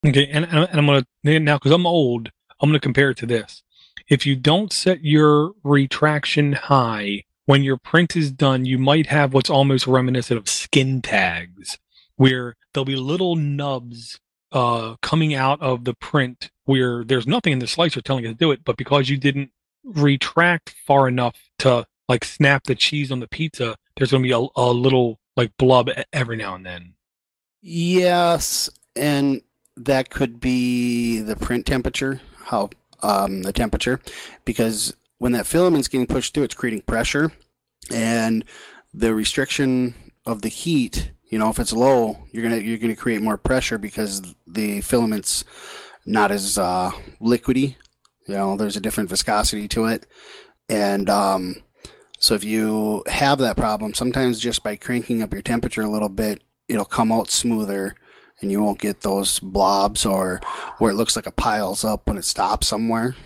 [0.04, 1.04] Okay, and, and I'm gonna
[1.38, 3.62] now because I'm old, I'm gonna compare it to this.
[4.08, 9.34] If you don't set your retraction high when your print is done, you might have
[9.34, 11.78] what's almost reminiscent of skin tags,
[12.16, 14.18] where there'll be little nubs
[14.52, 18.36] uh, coming out of the print where there's nothing in the slicer telling you to
[18.36, 19.50] do it, but because you didn't
[19.84, 24.32] retract far enough to like snap the cheese on the pizza, there's going to be
[24.32, 26.94] a, a little like blub every now and then.
[27.60, 29.42] Yes, and
[29.76, 32.70] that could be the print temperature, how
[33.02, 34.00] um, the temperature,
[34.44, 37.32] because when that filament's getting pushed through, it's creating pressure,
[37.92, 38.44] and
[38.94, 39.94] the restriction
[40.26, 41.12] of the heat.
[41.28, 45.44] You know, if it's low, you're gonna you're gonna create more pressure because the filament's
[46.06, 47.76] not as uh, liquidy.
[48.26, 50.06] You know, there's a different viscosity to it,
[50.68, 51.56] and um,
[52.18, 56.08] so if you have that problem, sometimes just by cranking up your temperature a little
[56.08, 57.94] bit, it'll come out smoother
[58.40, 60.40] and you won't get those blobs or
[60.78, 63.16] where it looks like it piles up when it stops somewhere.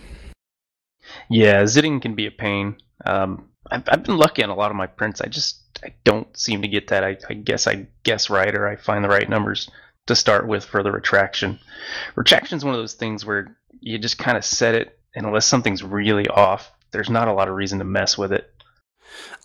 [1.29, 2.77] Yeah, zitting can be a pain.
[3.05, 5.21] Um, I've, I've been lucky on a lot of my prints.
[5.21, 7.03] I just I don't seem to get that.
[7.03, 9.69] I, I guess I guess right or I find the right numbers
[10.07, 11.59] to start with for the retraction.
[12.15, 15.45] Retraction is one of those things where you just kind of set it, and unless
[15.45, 18.49] something's really off, there's not a lot of reason to mess with it.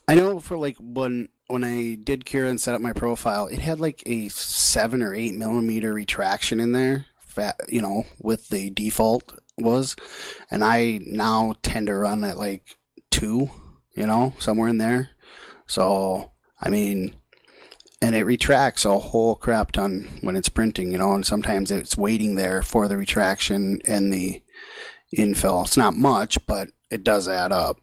[0.06, 3.58] I know for like when when I did Cura and set up my profile, it
[3.58, 8.70] had like a seven or eight millimeter retraction in there, fat, you know, with the
[8.70, 9.96] default was,
[10.50, 12.76] and I now tend to run at like
[13.10, 13.50] two,
[13.96, 15.10] you know, somewhere in there.
[15.66, 17.14] So I mean,
[18.00, 21.96] and it retracts a whole crap ton when it's printing, you know, and sometimes it's
[21.96, 24.42] waiting there for the retraction and the
[25.16, 25.64] infill.
[25.64, 27.80] It's not much, but it does add up.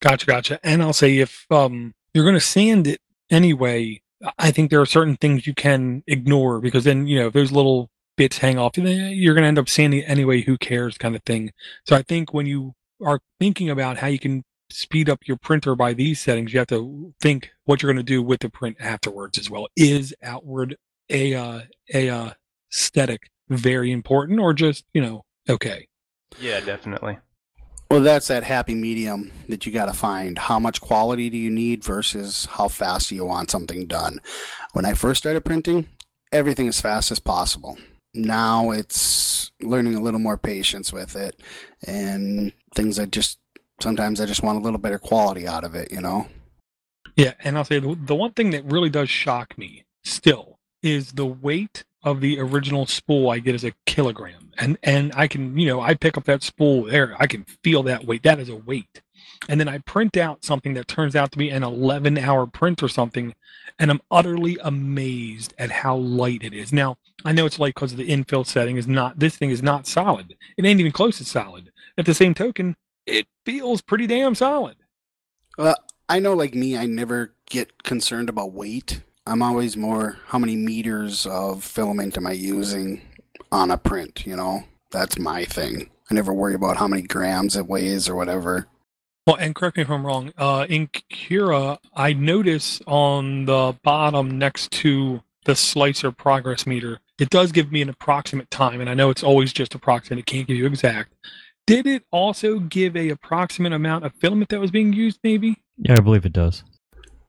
[0.00, 0.60] Gotcha, gotcha.
[0.62, 3.00] And I'll say if um, you're going to sand it
[3.30, 4.00] anyway,
[4.38, 7.52] I think there are certain things you can ignore because then you know if those
[7.52, 10.40] little bits hang off, you're going to end up sanding it anyway.
[10.40, 11.52] Who cares, kind of thing.
[11.84, 12.74] So I think when you
[13.04, 16.68] are thinking about how you can speed up your printer by these settings, you have
[16.68, 19.68] to think what you're going to do with the print afterwards as well.
[19.76, 20.76] Is outward
[21.10, 21.60] a uh,
[21.92, 22.30] a uh,
[22.72, 25.88] aesthetic very important, or just you know okay?
[26.40, 27.18] Yeah, definitely.
[27.90, 30.38] Well, that's that happy medium that you got to find.
[30.38, 34.20] How much quality do you need versus how fast do you want something done?
[34.72, 35.86] When I first started printing,
[36.32, 37.78] everything as fast as possible.
[38.14, 41.40] Now it's learning a little more patience with it
[41.86, 43.38] and things I just
[43.80, 46.28] sometimes I just want a little better quality out of it, you know?
[47.16, 50.53] Yeah, and I'll say the, the one thing that really does shock me still
[50.84, 54.52] is the weight of the original spool I get is a kilogram.
[54.58, 57.82] And and I can, you know, I pick up that spool there, I can feel
[57.84, 58.22] that weight.
[58.22, 59.02] That is a weight.
[59.48, 62.82] And then I print out something that turns out to be an 11 hour print
[62.82, 63.34] or something,
[63.78, 66.72] and I'm utterly amazed at how light it is.
[66.72, 69.62] Now, I know it's light because of the infill setting is not this thing is
[69.62, 70.36] not solid.
[70.56, 71.72] It ain't even close to solid.
[71.96, 74.76] At the same token, it feels pretty damn solid.
[75.56, 75.76] Well,
[76.08, 79.00] I know, like me, I never get concerned about weight.
[79.26, 83.00] I'm always more how many meters of filament am I using
[83.50, 84.64] on a print, you know?
[84.90, 85.90] That's my thing.
[86.10, 88.68] I never worry about how many grams it weighs or whatever.
[89.26, 90.32] Well, and correct me if I'm wrong.
[90.36, 97.30] Uh, in Cura, I notice on the bottom next to the slicer progress meter, it
[97.30, 100.46] does give me an approximate time, and I know it's always just approximate; it can't
[100.46, 101.14] give you exact.
[101.66, 105.20] Did it also give a approximate amount of filament that was being used?
[105.22, 105.62] Maybe.
[105.78, 106.62] Yeah, I believe it does.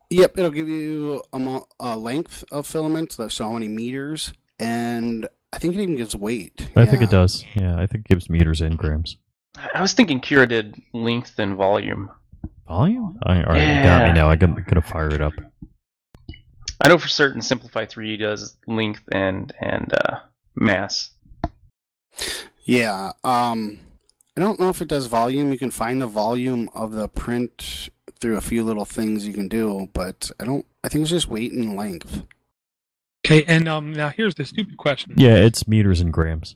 [0.10, 5.28] Yep, it'll give you a, a length of filament, that's so how many meters, and
[5.52, 6.70] I think it even gives weight.
[6.76, 7.44] I think it does.
[7.56, 9.18] Yeah, I think it gives meters and grams.
[9.74, 12.12] I was thinking Cura did length and volume.
[12.68, 13.20] Volume?
[13.24, 14.30] I, all right, you got me now.
[14.30, 15.34] I gotta, gotta fire it up.
[16.82, 20.20] I know for certain Simplify 3 does length and and uh,
[20.56, 21.12] mass.
[22.65, 23.12] Yeah.
[23.24, 23.80] Um,
[24.36, 25.52] I don't know if it does volume.
[25.52, 27.89] You can find the volume of the print
[28.26, 30.66] through a few little things you can do, but I don't.
[30.84, 32.24] I think it's just weight and length.
[33.24, 35.14] Okay, and um, now here's the stupid question.
[35.16, 36.56] Yeah, it's meters and grams.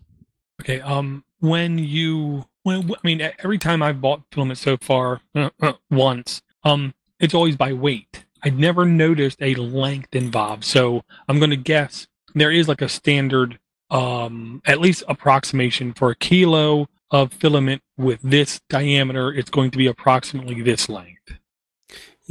[0.62, 0.82] Okay.
[0.82, 5.74] Um, when you when I mean every time I've bought filament so far uh, uh,
[5.92, 8.26] once, um, it's always by weight.
[8.42, 12.90] I'd never noticed a length involved, so I'm going to guess there is like a
[12.90, 13.60] standard,
[13.92, 19.32] um, at least approximation for a kilo of filament with this diameter.
[19.32, 21.19] It's going to be approximately this length.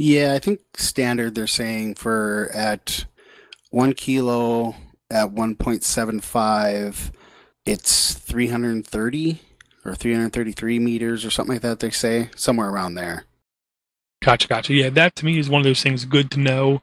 [0.01, 3.05] Yeah, I think standard they're saying for at
[3.69, 4.75] one kilo
[5.11, 7.11] at 1.75,
[7.65, 9.41] it's 330
[9.83, 11.81] or 333 meters or something like that.
[11.81, 13.25] They say somewhere around there.
[14.23, 14.73] Gotcha, gotcha.
[14.73, 16.81] Yeah, that to me is one of those things good to know.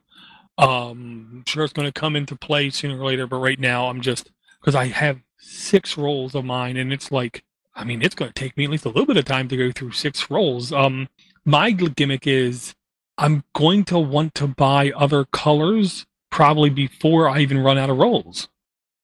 [0.58, 3.86] Um, I'm sure it's going to come into play sooner or later, but right now
[3.86, 8.14] I'm just because I have six rolls of mine, and it's like, I mean, it's
[8.14, 10.30] going to take me at least a little bit of time to go through six
[10.30, 10.70] rolls.
[10.70, 11.08] Um,
[11.46, 12.74] my gimmick is
[13.18, 17.96] I'm going to want to buy other colors probably before I even run out of
[17.96, 18.48] rolls.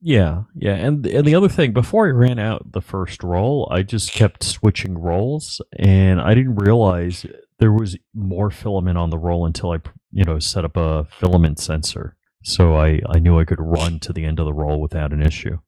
[0.05, 3.83] Yeah, yeah, and and the other thing, before I ran out the first roll, I
[3.83, 7.25] just kept switching rolls, and I didn't realize
[7.61, 9.79] there was more filament on the roll until I,
[10.11, 12.17] you know, set up a filament sensor.
[12.43, 15.23] So I I knew I could run to the end of the roll without an
[15.23, 15.59] issue.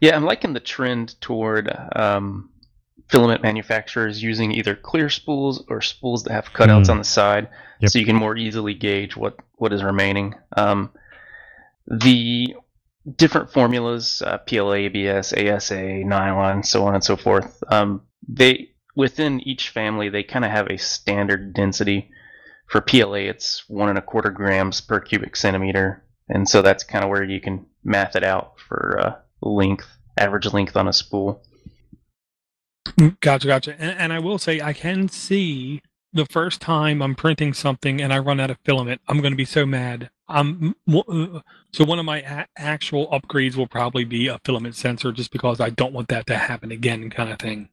[0.00, 2.50] Yeah, I'm liking the trend toward um,
[3.08, 6.92] filament manufacturers using either clear spools or spools that have cutouts Hmm.
[6.92, 7.48] on the side,
[7.80, 7.90] Yep.
[7.90, 10.34] so you can more easily gauge what what is remaining.
[10.56, 10.90] Um,
[11.86, 12.54] the
[13.16, 17.62] different formulas, uh, PLA, ABS, ASA, nylon, so on and so forth.
[17.68, 22.10] Um, they within each family they kind of have a standard density.
[22.68, 27.04] For PLA, it's one and a quarter grams per cubic centimeter, and so that's kind
[27.04, 29.86] of where you can math it out for uh, length,
[30.18, 31.44] average length on a spool.
[33.20, 33.72] Gotcha, gotcha.
[33.80, 38.12] And, and I will say, I can see the first time I'm printing something and
[38.12, 40.10] I run out of filament, I'm going to be so mad.
[40.28, 41.40] Um, w- uh,
[41.72, 45.60] so one of my a- actual upgrades will probably be a filament sensor, just because
[45.60, 47.68] I don't want that to happen again, kind of thing.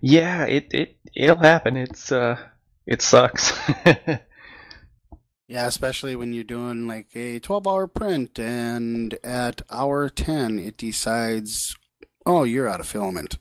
[0.00, 1.76] Yeah, it it it'll happen.
[1.76, 2.38] It's uh,
[2.86, 3.52] it sucks.
[5.48, 10.76] Yeah, especially when you're doing like a 12 hour print and at hour 10 it
[10.76, 11.74] decides,
[12.26, 13.38] oh, you're out of filament.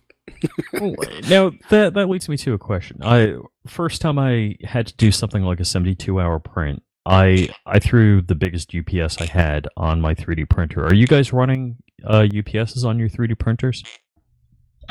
[1.30, 3.00] Now that that leads me to a question.
[3.04, 3.36] I
[3.68, 8.22] first time I had to do something like a 72 hour print, I I threw
[8.22, 10.86] the biggest UPS I had on my 3D printer.
[10.86, 13.84] Are you guys running uh, UPSs on your 3D printers?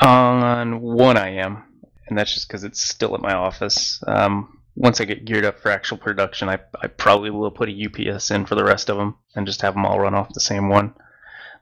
[0.01, 1.63] On one, I am,
[2.07, 4.01] and that's just because it's still at my office.
[4.07, 7.85] Um, once I get geared up for actual production, I I probably will put a
[7.85, 10.39] UPS in for the rest of them and just have them all run off the
[10.39, 10.95] same one.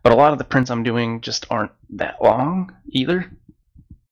[0.04, 3.30] But a lot of the prints I'm doing just aren't that long either.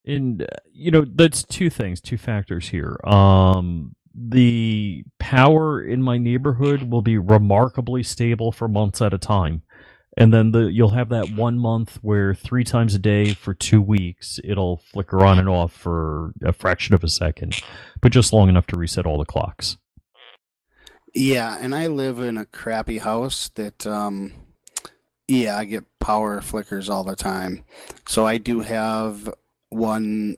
[0.06, 3.00] And uh, you know, that's two things, two factors here.
[3.04, 9.64] Um, the power in my neighborhood will be remarkably stable for months at a time.
[10.16, 13.82] And then the you'll have that one month where three times a day for two
[13.82, 17.56] weeks it'll flicker on and off for a fraction of a second,
[18.02, 19.78] but just long enough to reset all the clocks.
[21.16, 24.34] Yeah, and I live in a crappy house that, um,
[25.28, 27.64] yeah, I get power flickers all the time.
[28.08, 29.32] So I do have
[29.74, 30.38] one,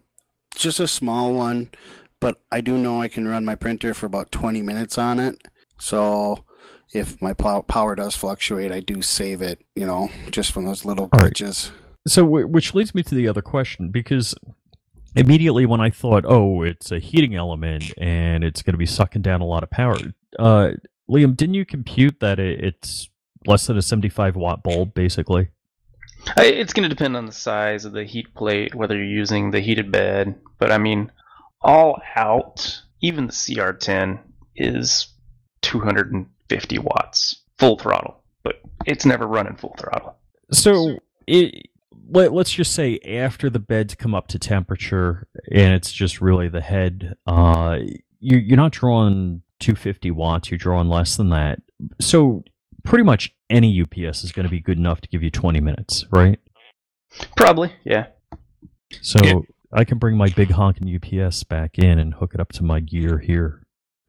[0.56, 1.70] just a small one,
[2.20, 5.48] but I do know I can run my printer for about 20 minutes on it.
[5.78, 6.46] So
[6.94, 9.62] if my power does fluctuate, I do save it.
[9.76, 11.34] You know, just from those little All right.
[11.34, 11.72] glitches.
[12.08, 14.36] So, which leads me to the other question because
[15.16, 19.24] immediately when I thought, oh, it's a heating element and it's going to be sucking
[19.24, 19.98] down a lot of power,
[20.38, 20.72] uh,
[21.10, 23.10] Liam, didn't you compute that it's
[23.48, 25.50] less than a 75 watt bulb, basically?
[26.38, 29.60] It's going to depend on the size of the heat plate, whether you're using the
[29.60, 30.36] heated bed.
[30.60, 31.12] But I mean,
[31.62, 34.20] all out, even the CR10
[34.56, 35.08] is
[35.62, 40.16] 250 watts full throttle, but it's never running full throttle.
[40.52, 41.70] So, it,
[42.08, 46.50] let, let's just say after the beds come up to temperature and it's just really
[46.50, 47.80] the head, uh,
[48.20, 51.62] you, you're not drawing 250 watts, you're drawing less than that.
[52.00, 52.44] So,
[52.86, 56.06] pretty much any UPS is going to be good enough to give you 20 minutes,
[56.12, 56.40] right?
[57.36, 58.08] Probably, yeah.
[59.02, 59.40] So Yeah.
[59.74, 62.80] I can bring my big honking UPS back in and hook it up to my
[62.80, 63.62] gear here.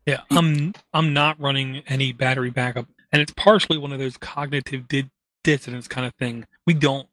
[0.07, 4.87] Yeah, I'm I'm not running any battery backup, and it's partially one of those cognitive
[4.87, 5.11] di-
[5.43, 6.47] dissonance kind of thing.
[6.65, 7.09] We don't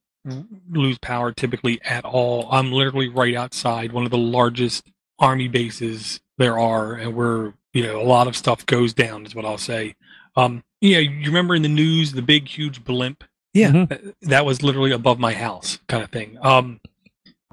[0.69, 2.47] lose power typically at all.
[2.52, 7.82] I'm literally right outside one of the largest army bases there are, and we're you
[7.82, 9.95] know a lot of stuff goes down is what I'll say.
[10.36, 13.23] Um, yeah, you remember in the news the big huge blimp?
[13.53, 13.89] Yeah, Mhm.
[13.89, 16.37] that, that was literally above my house, kind of thing.
[16.41, 16.79] Um,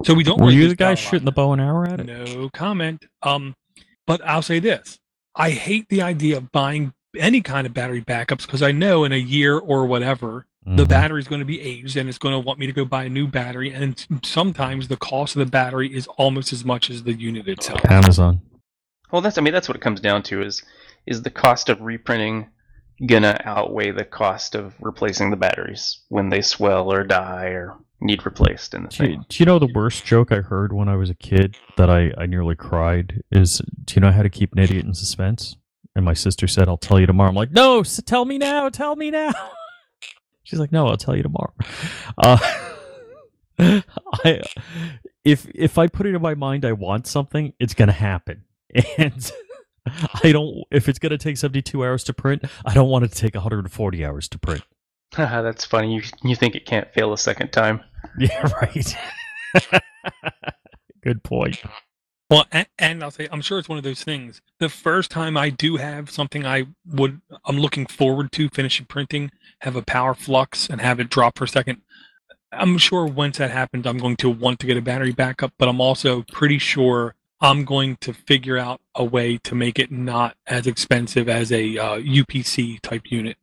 [0.05, 0.39] so we don't.
[0.41, 0.99] Were really you lose the guy power a lot.
[1.11, 2.07] shooting the bow and arrow at it?
[2.07, 3.05] No comment.
[3.23, 3.55] Um,
[4.07, 4.99] but I'll say this:
[5.35, 9.13] I hate the idea of buying any kind of battery backups because I know in
[9.13, 10.89] a year or whatever the Mhm.
[10.89, 13.05] battery is going to be aged and it's going to want me to go buy
[13.05, 13.73] a new battery.
[13.73, 17.81] And sometimes the cost of the battery is almost as much as the unit itself.
[17.91, 18.41] Amazon.
[19.11, 20.63] Well, that's I mean that's what it comes down to is
[21.07, 22.49] is the cost of reprinting
[23.07, 28.25] gonna outweigh the cost of replacing the batteries when they swell or die or need
[28.25, 29.25] replaced in the Do you, thing.
[29.29, 32.13] do you know the worst joke I heard when I was a kid that I,
[32.19, 35.57] I nearly cried is do you know how to keep an idiot in suspense?
[35.97, 37.29] And my sister said, I'll tell you tomorrow.
[37.31, 39.33] I'm like, no, s- tell me now, tell me now.
[40.45, 41.53] She's like, no, I'll tell you tomorrow.
[42.19, 42.39] Uh,
[44.25, 44.43] I,
[45.25, 48.45] if if I put it in my mind I want something, it's gonna happen.
[48.97, 49.31] And
[50.25, 53.19] I don't if it's gonna take 72 hours to print, I don't want it to
[53.19, 54.63] take 140 hours to print.
[55.17, 55.95] that's funny.
[55.95, 57.83] You you think it can't fail a second time?
[58.19, 58.97] Yeah, right.
[61.03, 61.63] Good point.
[62.31, 64.41] Well, and, and I'll say I'm sure it's one of those things.
[64.59, 69.33] The first time I do have something I would I'm looking forward to finishing printing,
[69.61, 71.83] have a power flux and have it drop for a second.
[72.53, 75.69] I'm sure once that happens, I'm going to want to get a battery backup, but
[75.69, 80.37] I'm also pretty sure I'm going to figure out a way to make it not
[80.47, 83.37] as expensive as a uh, UPS type unit.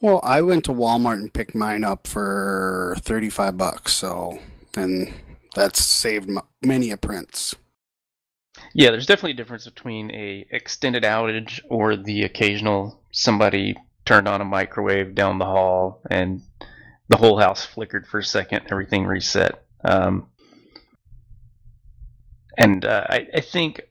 [0.00, 3.92] Well, I went to Walmart and picked mine up for thirty-five bucks.
[3.94, 4.38] So,
[4.76, 5.12] and
[5.54, 7.56] that's saved m- many a prints.
[8.72, 14.40] Yeah, there's definitely a difference between a extended outage or the occasional somebody turned on
[14.40, 16.42] a microwave down the hall and
[17.08, 19.62] the whole house flickered for a second, everything reset.
[19.84, 20.28] Um,
[22.58, 23.82] and uh, I, I think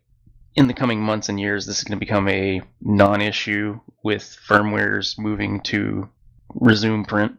[0.56, 5.18] in the coming months and years, this is going to become a non-issue with firmwares
[5.18, 6.10] moving to
[6.54, 7.38] resume print.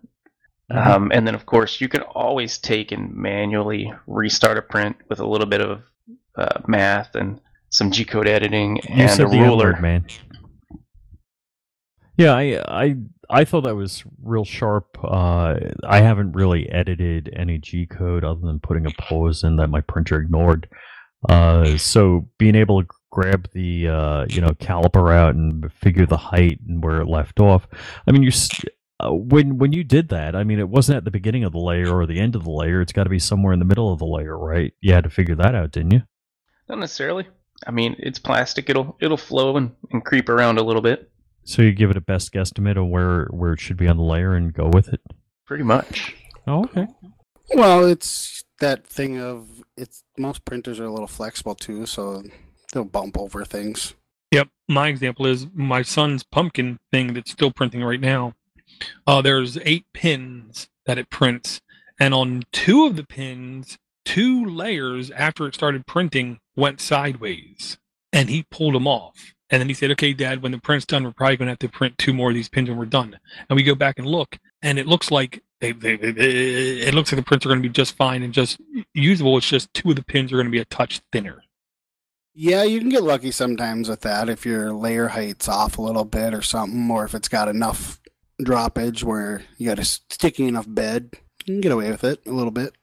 [0.70, 5.20] Um, and then, of course, you can always take and manually restart a print with
[5.20, 5.82] a little bit of
[6.36, 9.78] uh, math and some G code editing You and a the ruler.
[9.80, 10.06] Man.
[12.16, 12.96] Yeah, I, I
[13.28, 14.98] I thought that was real sharp.
[15.02, 15.56] Uh,
[15.86, 19.80] I haven't really edited any G code other than putting a pause in that my
[19.80, 20.68] printer ignored.
[21.28, 26.16] Uh, so being able to grab the uh, you know caliper out and figure the
[26.16, 27.66] height and where it left off.
[28.06, 28.50] I mean, you s-
[29.00, 31.58] uh, when when you did that, I mean, it wasn't at the beginning of the
[31.58, 32.80] layer or the end of the layer.
[32.80, 34.72] It's got to be somewhere in the middle of the layer, right?
[34.80, 36.02] You had to figure that out, didn't you?
[36.68, 37.26] Not necessarily.
[37.66, 38.68] I mean, it's plastic.
[38.68, 41.10] It'll it'll flow and, and creep around a little bit.
[41.44, 44.02] So you give it a best guesstimate of where where it should be on the
[44.02, 45.00] layer and go with it.
[45.46, 46.14] Pretty much.
[46.46, 46.86] Oh, okay.
[47.54, 52.22] Well, it's that thing of it's most printers are a little flexible too, so
[52.72, 53.94] they'll bump over things.
[54.30, 54.48] Yep.
[54.68, 58.34] My example is my son's pumpkin thing that's still printing right now.
[59.06, 61.60] Uh, there's eight pins that it prints,
[62.00, 67.78] and on two of the pins, two layers after it started printing went sideways,
[68.12, 69.34] and he pulled them off.
[69.50, 71.58] And then he said, "Okay, Dad, when the print's done, we're probably going to have
[71.60, 73.18] to print two more of these pins, and we're done."
[73.48, 75.42] And we go back and look, and it looks like
[75.72, 76.30] they, they, they,
[76.80, 78.60] it looks like the prints are going to be just fine and just
[78.92, 79.36] usable.
[79.38, 81.42] It's just two of the pins are going to be a touch thinner.
[82.34, 86.04] Yeah, you can get lucky sometimes with that if your layer height's off a little
[86.04, 88.00] bit or something, or if it's got enough
[88.42, 91.10] droppage where you got a sticky enough bed.
[91.44, 92.74] You can get away with it a little bit.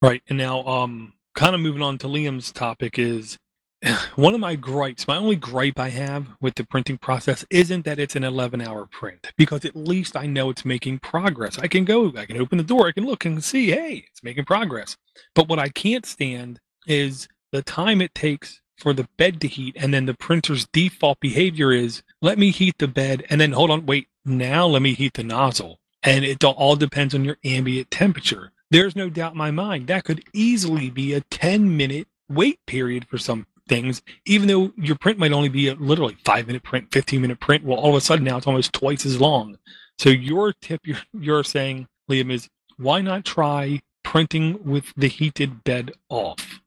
[0.00, 0.22] Right.
[0.28, 3.38] And now, um, kind of moving on to Liam's topic is
[4.16, 7.98] one of my gripes, my only gripe I have with the printing process isn't that
[7.98, 11.58] it's an 11 hour print because at least I know it's making progress.
[11.58, 14.22] I can go, I can open the door, I can look and see, hey, it's
[14.22, 14.96] making progress.
[15.34, 19.76] But what I can't stand is the time it takes for the bed to heat
[19.78, 23.70] and then the printer's default behavior is let me heat the bed and then hold
[23.70, 25.78] on, wait, now let me heat the nozzle.
[26.02, 28.52] And it all depends on your ambient temperature.
[28.70, 33.06] There's no doubt in my mind that could easily be a 10 minute wait period
[33.08, 36.88] for some things, even though your print might only be a literally five minute print,
[36.92, 37.64] 15 minute print.
[37.64, 39.58] Well, all of a sudden now it's almost twice as long.
[39.98, 45.62] So your tip you're, you're saying, Liam, is why not try printing with the heated
[45.64, 46.60] bed off?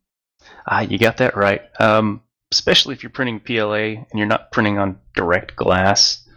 [0.68, 1.62] Ah, you got that right.
[1.80, 2.22] Um,
[2.52, 6.28] especially if you're printing PLA and you're not printing on direct glass,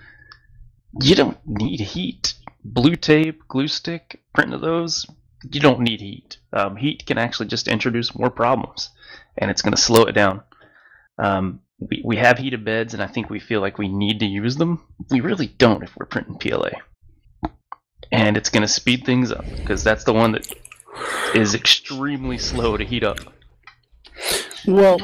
[1.03, 2.35] you don't need heat.
[2.65, 5.07] Blue tape, glue stick, printing of those,
[5.53, 6.39] you don't need heat.
[6.53, 8.91] Um, heat can actually just introduce more problems,
[9.39, 10.43] and it's going to slow it down.
[11.18, 14.26] Um, we, we have heated beds, and I think we feel like we need to
[14.26, 14.82] use them.
[15.11, 16.70] We really don't if we're printing PLA.
[18.12, 20.47] And it's going to speed things up because that's the one that
[21.34, 23.18] is extremely slow to heat up.
[24.66, 24.99] Well,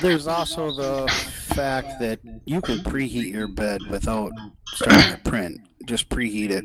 [0.00, 1.08] there's also the
[1.54, 4.32] fact that you can preheat your bed without
[4.66, 5.60] starting to print.
[5.86, 6.64] Just preheat it.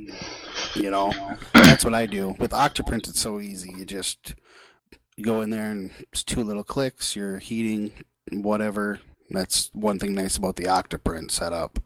[0.76, 1.12] You know,
[1.54, 3.08] that's what I do with Octoprint.
[3.08, 3.74] It's so easy.
[3.76, 4.36] You just
[5.18, 7.16] you go in there and it's two little clicks.
[7.16, 7.92] You're heating
[8.32, 9.00] whatever.
[9.30, 11.80] That's one thing nice about the Octoprint setup.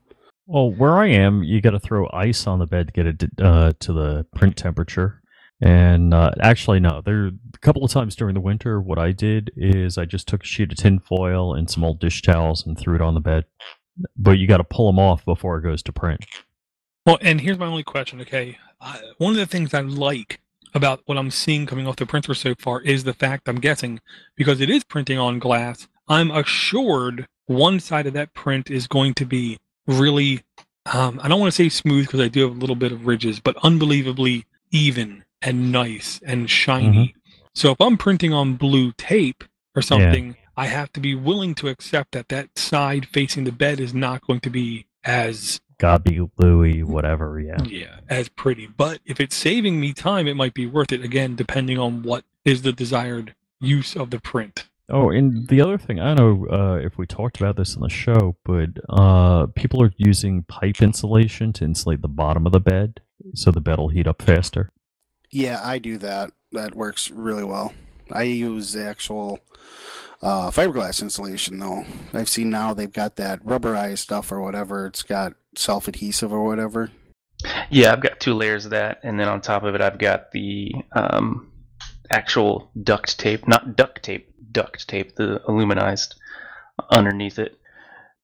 [0.46, 3.24] Well, where I am, you got to throw ice on the bed to get it
[3.42, 5.22] uh, to the print temperature.
[5.62, 9.52] And uh, actually, no, there a couple of times during the winter, what I did
[9.56, 12.78] is I just took a sheet of tin foil and some old dish towels and
[12.78, 13.46] threw it on the bed.
[14.18, 16.26] But you got to pull them off before it goes to print.
[17.06, 18.20] Well, and here's my only question.
[18.22, 20.41] Okay, uh, one of the things I like
[20.74, 24.00] about what I'm seeing coming off the printer so far is the fact I'm guessing
[24.36, 25.88] because it is printing on glass.
[26.08, 29.58] I'm assured one side of that print is going to be
[29.88, 30.44] really,
[30.92, 33.06] um, I don't want to say smooth because I do have a little bit of
[33.06, 37.08] ridges, but unbelievably even and nice and shiny.
[37.10, 37.20] Mm-hmm.
[37.54, 39.44] So if I'm printing on blue tape
[39.76, 40.34] or something, yeah.
[40.56, 44.22] I have to be willing to accept that that side facing the bed is not
[44.22, 47.58] going to be as gobby Louie, whatever, yeah.
[47.64, 48.68] Yeah, as pretty.
[48.68, 52.24] But if it's saving me time, it might be worth it again, depending on what
[52.46, 54.68] is the desired use of the print.
[54.90, 57.82] Oh, and the other thing, I don't know uh, if we talked about this in
[57.82, 62.60] the show, but uh, people are using pipe insulation to insulate the bottom of the
[62.60, 63.02] bed
[63.34, 64.70] so the bed will heat up faster.
[65.32, 66.32] Yeah, I do that.
[66.52, 67.74] That works really well.
[68.12, 69.40] I use the actual
[70.22, 71.86] uh, fiberglass insulation, though.
[72.14, 74.86] I've seen now they've got that rubberized stuff or whatever.
[74.86, 76.92] It's got self adhesive or whatever.
[77.70, 80.32] Yeah, I've got two layers of that, and then on top of it, I've got
[80.32, 81.52] the um,
[82.10, 86.16] actual duct tape, not duct tape, duct tape, the aluminized
[86.90, 87.60] underneath it.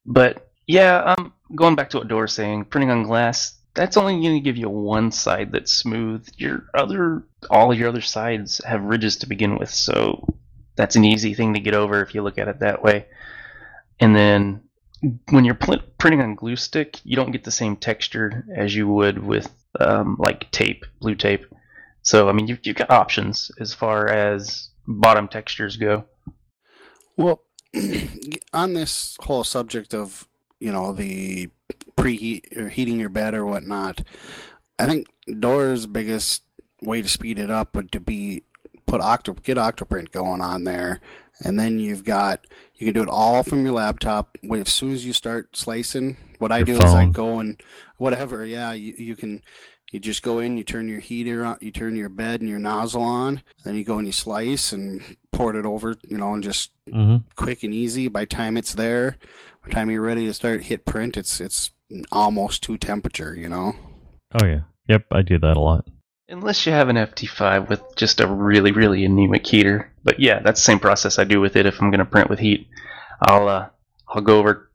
[0.05, 4.35] But yeah, um, going back to what Dora's saying, printing on glass, that's only going
[4.35, 6.27] to give you one side that's smooth.
[6.37, 10.27] Your other, all your other sides have ridges to begin with, so
[10.75, 13.05] that's an easy thing to get over if you look at it that way.
[13.99, 14.61] And then
[15.29, 18.87] when you're pl- printing on glue stick, you don't get the same texture as you
[18.87, 21.45] would with um, like tape, blue tape.
[22.01, 26.05] So I mean, you've, you've got options as far as bottom textures go.
[27.15, 27.43] Well,
[28.53, 30.27] on this whole subject of
[30.59, 31.49] you know the
[31.95, 34.01] preheat or heating your bed or whatnot,
[34.79, 35.07] I think
[35.39, 36.43] Dora's biggest
[36.81, 38.43] way to speed it up would to be
[38.85, 41.01] put Octo get Octoprint going on there,
[41.43, 42.45] and then you've got
[42.77, 44.37] you can do it all from your laptop.
[44.41, 46.87] When, As soon as you start slicing, what I your do phone.
[46.87, 47.61] is I go and
[47.97, 48.45] whatever.
[48.45, 49.41] Yeah, you, you can
[49.91, 52.59] you just go in, you turn your heater on, you turn your bed and your
[52.59, 55.01] nozzle on, then you go and you slice and
[55.31, 57.17] pour it over, you know, and just mm-hmm.
[57.35, 58.07] quick and easy.
[58.09, 59.17] By time it's there,
[59.63, 61.71] by the time you're ready to start hit print, it's it's
[62.11, 63.73] almost to temperature, you know.
[64.39, 65.87] Oh yeah, yep, I do that a lot.
[66.29, 70.59] Unless you have an FT5 with just a really really anemic heater, but yeah, that's
[70.59, 71.65] the same process I do with it.
[71.65, 72.67] If I'm going to print with heat,
[73.21, 73.69] I'll uh,
[74.09, 74.69] I'll go over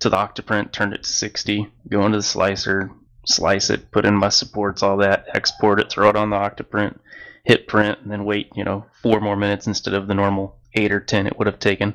[0.00, 2.90] to the Octoprint, turn it to 60, go into the slicer,
[3.26, 6.98] slice it, put in my supports, all that, export it, throw it on the Octoprint,
[7.44, 10.92] hit print, and then wait, you know, four more minutes instead of the normal eight
[10.92, 11.94] or ten it would have taken.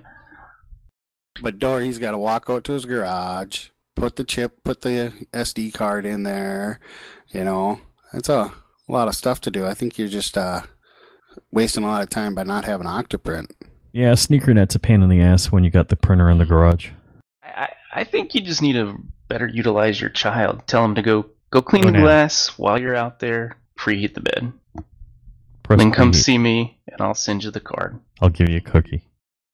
[1.41, 5.74] But Dory's got to walk out to his garage, put the chip, put the SD
[5.74, 6.80] card in there.
[7.30, 7.82] You know,
[8.14, 8.53] That's a,
[8.88, 9.65] a lot of stuff to do.
[9.65, 10.61] I think you're just uh,
[11.51, 13.51] wasting a lot of time by not having Octoprint.
[13.91, 16.89] Yeah, SneakerNet's a pain in the ass when you got the printer in the garage.
[17.43, 20.67] I, I think you just need to better utilize your child.
[20.67, 23.57] Tell him to go go clean oh, the glass while you're out there.
[23.77, 24.53] Preheat the bed.
[25.63, 27.99] Press then come see me, and I'll send you the card.
[28.21, 29.03] I'll give you a cookie.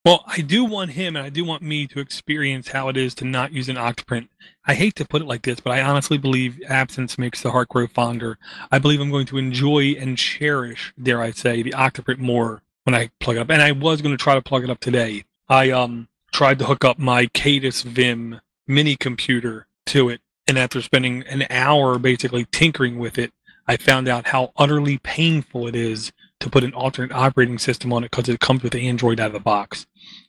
[0.03, 3.13] Well, I do want him and I do want me to experience how it is
[3.15, 4.29] to not use an Octoprint.
[4.65, 7.69] I hate to put it like this, but I honestly believe absence makes the heart
[7.69, 8.39] grow fonder.
[8.71, 12.95] I believe I'm going to enjoy and cherish, dare I say, the Octoprint more when
[12.95, 13.51] I plug it up.
[13.51, 15.25] And I was going to try to plug it up today.
[15.47, 20.81] I um tried to hook up my Khadas VIM mini computer to it, and after
[20.81, 23.33] spending an hour basically tinkering with it,
[23.67, 26.11] I found out how utterly painful it is
[26.41, 29.33] to put an alternate operating system on it because it comes with Android out of
[29.33, 29.85] the box.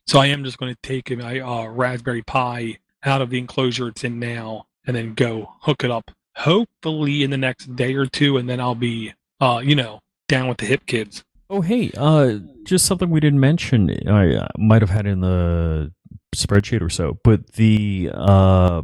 [0.07, 3.89] So I am just going to take my uh, Raspberry Pi out of the enclosure
[3.89, 6.11] it's in now and then go hook it up.
[6.37, 10.49] Hopefully in the next day or two, and then I'll be, uh, you know, down
[10.49, 11.25] with the hip kids.
[11.51, 14.09] Oh, hey, uh, just something we didn't mention.
[14.09, 15.93] I uh, might have had in the
[16.35, 18.83] spreadsheet or so, but the uh,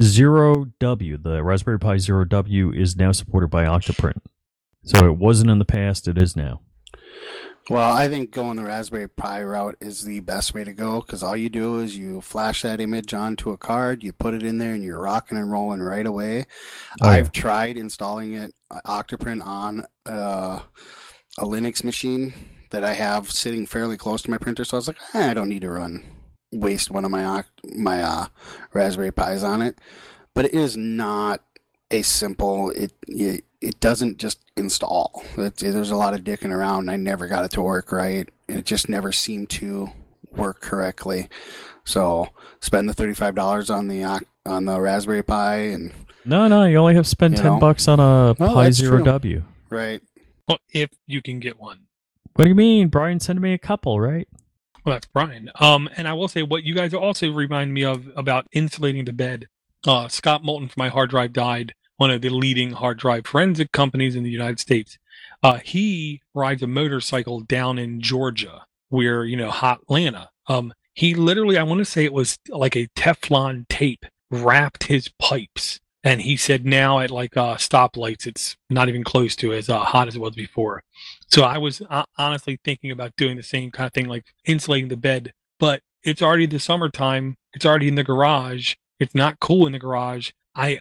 [0.00, 4.18] Zero W, the Raspberry Pi Zero W, is now supported by Octoprint.
[4.84, 6.60] So it wasn't in the past; it is now.
[7.70, 11.22] Well, I think going the Raspberry Pi route is the best way to go because
[11.22, 14.58] all you do is you flash that image onto a card, you put it in
[14.58, 16.44] there, and you're rocking and rolling right away.
[17.00, 17.40] Oh, I've yeah.
[17.40, 20.60] tried installing it, uh, Octoprint, on uh,
[21.38, 22.34] a Linux machine
[22.68, 24.64] that I have sitting fairly close to my printer.
[24.64, 26.04] So I was like, eh, I don't need to run
[26.52, 28.26] waste one of my my uh,
[28.74, 29.78] Raspberry Pis on it.
[30.34, 31.40] But it is not
[31.90, 32.70] a simple.
[32.70, 35.24] It it, it doesn't just install.
[35.36, 36.80] It, there's a lot of dicking around.
[36.80, 38.28] And I never got it to work right.
[38.48, 39.90] and It just never seemed to
[40.30, 41.28] work correctly.
[41.84, 42.28] So
[42.60, 44.04] spend the thirty five dollars on the
[44.46, 45.92] on the Raspberry Pi and
[46.24, 47.58] No, no, you only have to spend ten know?
[47.58, 49.04] bucks on a Pi Zero true.
[49.04, 49.42] W.
[49.70, 50.00] right.
[50.46, 51.80] Well, if you can get one.
[52.34, 52.88] What do you mean?
[52.88, 54.28] Brian sent me a couple, right?
[54.84, 55.50] Well, that's Brian.
[55.60, 59.12] Um, and I will say what you guys also remind me of about insulating the
[59.14, 59.46] bed.
[59.86, 63.72] Uh, Scott Moulton from My Hard Drive died, one of the leading hard drive forensic
[63.72, 64.98] companies in the United States.
[65.42, 70.30] Uh, he rides a motorcycle down in Georgia, where you know hot Atlanta.
[70.48, 75.10] Um, he literally, I want to say it was like a Teflon tape wrapped his
[75.20, 79.68] pipes, and he said now at like uh, stoplights, it's not even close to as
[79.68, 80.82] uh, hot as it was before.
[81.28, 84.88] So I was uh, honestly thinking about doing the same kind of thing, like insulating
[84.88, 85.32] the bed.
[85.58, 87.36] But it's already the summertime.
[87.54, 88.74] It's already in the garage.
[89.00, 90.30] It's not cool in the garage.
[90.54, 90.78] I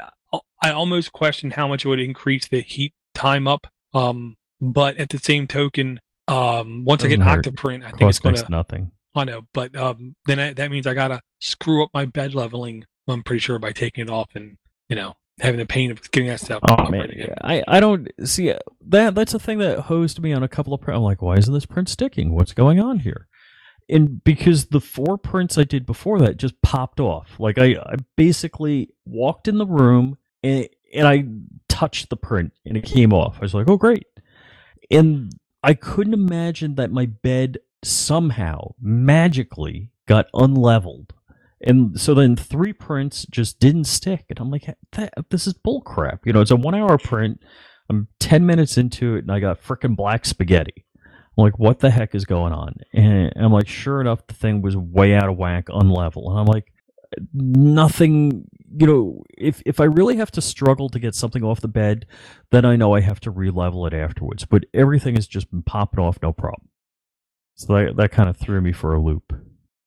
[0.62, 3.68] I almost question how much it would increase the heat time up.
[3.94, 7.44] Um, but at the same token, um, once I get Doesn't.
[7.44, 8.50] Octoprint, I think it's going to.
[8.50, 8.92] nothing.
[9.16, 12.86] I know, but um, then I, that means I gotta screw up my bed leveling.
[13.08, 14.58] I'm pretty sure by taking it off and
[14.90, 16.62] you know having the pain of getting that stuff.
[16.68, 17.36] Oh man, again.
[17.42, 19.14] I, I don't see uh, that.
[19.14, 20.82] That's a thing that hosed me on a couple of.
[20.82, 22.34] Pr- I'm like, why isn't this print sticking?
[22.34, 23.28] What's going on here?
[23.90, 27.32] And because the four prints I did before that just popped off.
[27.38, 31.26] Like I, I basically walked in the room and and I
[31.68, 33.38] touched the print and it came off.
[33.38, 34.06] I was like, oh great.
[34.92, 35.34] And
[35.64, 41.14] I couldn't imagine that my bed somehow magically got unleveled.
[41.66, 44.26] And so then three prints just didn't stick.
[44.30, 44.68] And I'm like,
[45.30, 46.20] this is bullcrap.
[46.26, 47.42] You know, it's a one hour print.
[47.90, 50.86] I'm 10 minutes into it and I got freaking black spaghetti.
[51.38, 52.76] I'm like, what the heck is going on?
[52.94, 56.30] And I'm like, sure enough, the thing was way out of whack, unlevel.
[56.30, 56.72] And I'm like,
[57.34, 61.68] nothing, you know, if, if I really have to struggle to get something off the
[61.68, 62.06] bed,
[62.52, 64.46] then I know I have to re-level it afterwards.
[64.46, 66.70] But everything has just been popping off, no problem.
[67.56, 69.34] So that, that kind of threw me for a loop.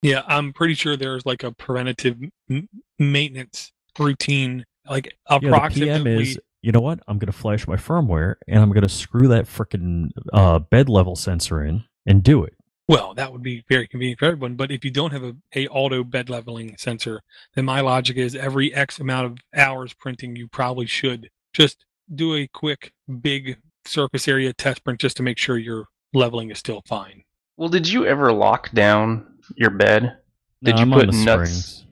[0.02, 2.16] Yeah, I'm pretty sure there's like a preventative
[2.48, 2.68] m-
[2.98, 5.88] maintenance routine, like approximately.
[5.88, 6.04] Yeah, the.
[6.04, 7.00] PM is, you know what?
[7.08, 10.88] I'm going to flash my firmware and I'm going to screw that freaking uh, bed
[10.88, 12.54] level sensor in and do it.
[12.88, 14.54] Well, that would be very convenient for everyone.
[14.54, 17.20] But if you don't have a, a auto bed leveling sensor,
[17.54, 21.84] then my logic is every X amount of hours printing, you probably should just
[22.14, 26.58] do a quick big surface area test print just to make sure your leveling is
[26.58, 27.24] still fine.
[27.56, 29.26] Well, did you ever lock down
[29.56, 30.18] your bed?
[30.62, 31.50] Did No, you I'm put on the nuts?
[31.50, 31.86] springs.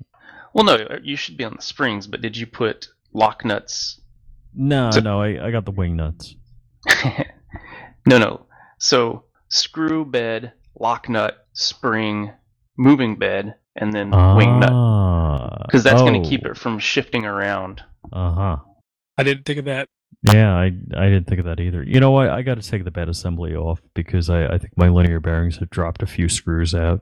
[0.53, 4.01] Well, no, uh, you should be on the springs, but did you put lock nuts?
[4.55, 6.36] No, So- no, I, I got the wing nuts.
[8.07, 8.47] no, no.
[8.78, 12.33] So screw bed, lock nut, spring,
[12.77, 16.79] moving bed, and then wing nut, Ah, because that's going oh, to keep it from
[16.79, 17.83] shifting around.
[18.12, 18.57] Uh huh.
[19.16, 19.89] I didn't think of that.
[20.33, 20.66] Yeah, I
[20.97, 21.83] I didn't think of that either.
[21.83, 22.31] You know what?
[22.31, 25.59] I got to take the bed assembly off because I, I think my linear bearings
[25.59, 27.01] have dropped a few screws out.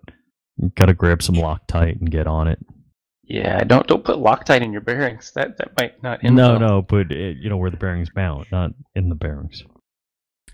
[0.74, 2.58] Got to grab some Loctite and get on it.
[3.22, 5.32] Yeah, don't don't put Loctite in your bearings.
[5.34, 6.60] That that might not end no, well.
[6.60, 9.62] no, but it, you know where the bearings mount, not in the bearings.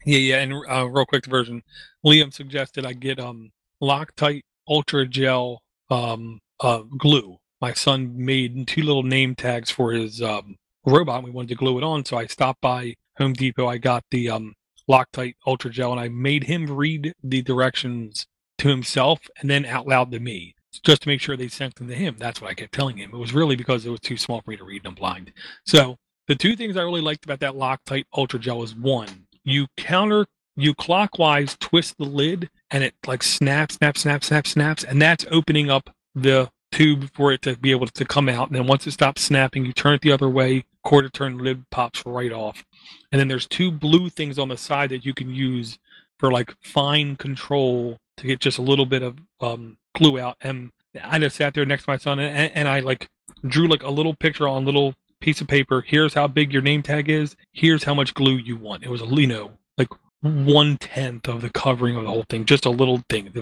[0.09, 0.39] Yeah, yeah.
[0.39, 1.63] And uh, real quick version,
[2.05, 3.51] Liam suggested I get um
[3.83, 7.37] Loctite Ultra Gel um uh glue.
[7.61, 10.57] My son made two little name tags for his um
[10.87, 11.25] robot.
[11.25, 13.69] We wanted to glue it on, so I stopped by Home Depot.
[13.69, 14.55] I got the um
[14.89, 18.27] Loctite Ultra Gel, and I made him read the directions
[18.59, 20.55] to himself and then out loud to me
[20.85, 22.17] just to make sure they sent them to him.
[22.19, 23.11] That's what I kept telling him.
[23.13, 25.33] It was really because it was too small for me to read and I'm blind.
[25.67, 25.97] So
[26.29, 30.26] the two things I really liked about that Loctite Ultra Gel is one, you counter
[30.59, 35.24] you clockwise twist the lid and it like snaps, snaps, snaps, snaps, snaps, and that's
[35.30, 38.49] opening up the tube for it to be able to come out.
[38.49, 41.64] And then once it stops snapping, you turn it the other way, quarter turn lid
[41.70, 42.64] pops right off.
[43.12, 45.78] And then there's two blue things on the side that you can use
[46.18, 50.36] for like fine control to get just a little bit of um, glue out.
[50.40, 50.72] And
[51.03, 53.09] I just sat there next to my son and, and I like
[53.46, 55.83] drew like a little picture on little piece of paper.
[55.87, 57.37] Here's how big your name tag is.
[57.53, 58.85] Here's how much glue you want.
[58.85, 59.89] It was a you know like
[60.21, 63.33] one tenth of the covering of the whole thing, just a little thing.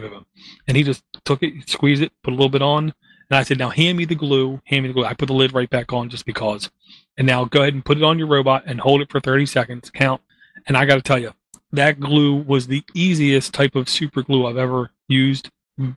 [0.68, 2.95] And he just took it, squeezed it, put a little bit on,
[3.31, 4.61] and I said, "Now hand me the glue.
[4.64, 6.70] Hand me the glue." I put the lid right back on just because.
[7.16, 9.47] And now go ahead and put it on your robot and hold it for 30
[9.47, 9.91] seconds.
[9.91, 10.20] Count.
[10.66, 11.33] And I got to tell you,
[11.72, 15.51] that glue was the easiest type of super glue I've ever used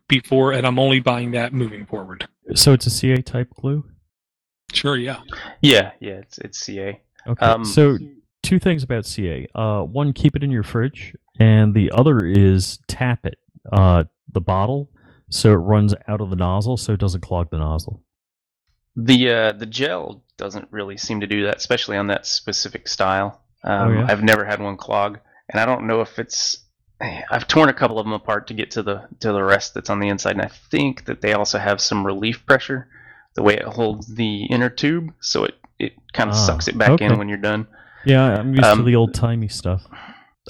[0.08, 2.28] before, and I'm only buying that moving forward.
[2.56, 3.86] So it's a CA type glue.
[4.74, 4.98] Sure.
[4.98, 5.20] Yeah.
[5.62, 5.92] Yeah.
[6.00, 6.14] Yeah.
[6.14, 7.02] It's it's CA.
[7.28, 7.46] Okay.
[7.46, 7.98] Um, so
[8.44, 9.48] two things about CA.
[9.54, 13.38] Uh, one, keep it in your fridge, and the other is tap it,
[13.72, 14.90] uh, the bottle,
[15.30, 18.02] so it runs out of the nozzle, so it doesn't clog the nozzle.
[18.96, 23.42] The uh, the gel doesn't really seem to do that, especially on that specific style.
[23.64, 24.08] Oh, um, oh, yeah?
[24.10, 26.66] I've never had one clog, and I don't know if it's.
[27.02, 29.90] I've torn a couple of them apart to get to the to the rest that's
[29.90, 32.90] on the inside, and I think that they also have some relief pressure,
[33.36, 36.78] the way it holds the inner tube, so it it kind of ah, sucks it
[36.78, 37.06] back okay.
[37.06, 37.68] in when you're done.
[38.06, 39.86] Yeah, I'm used um, to the old timey stuff.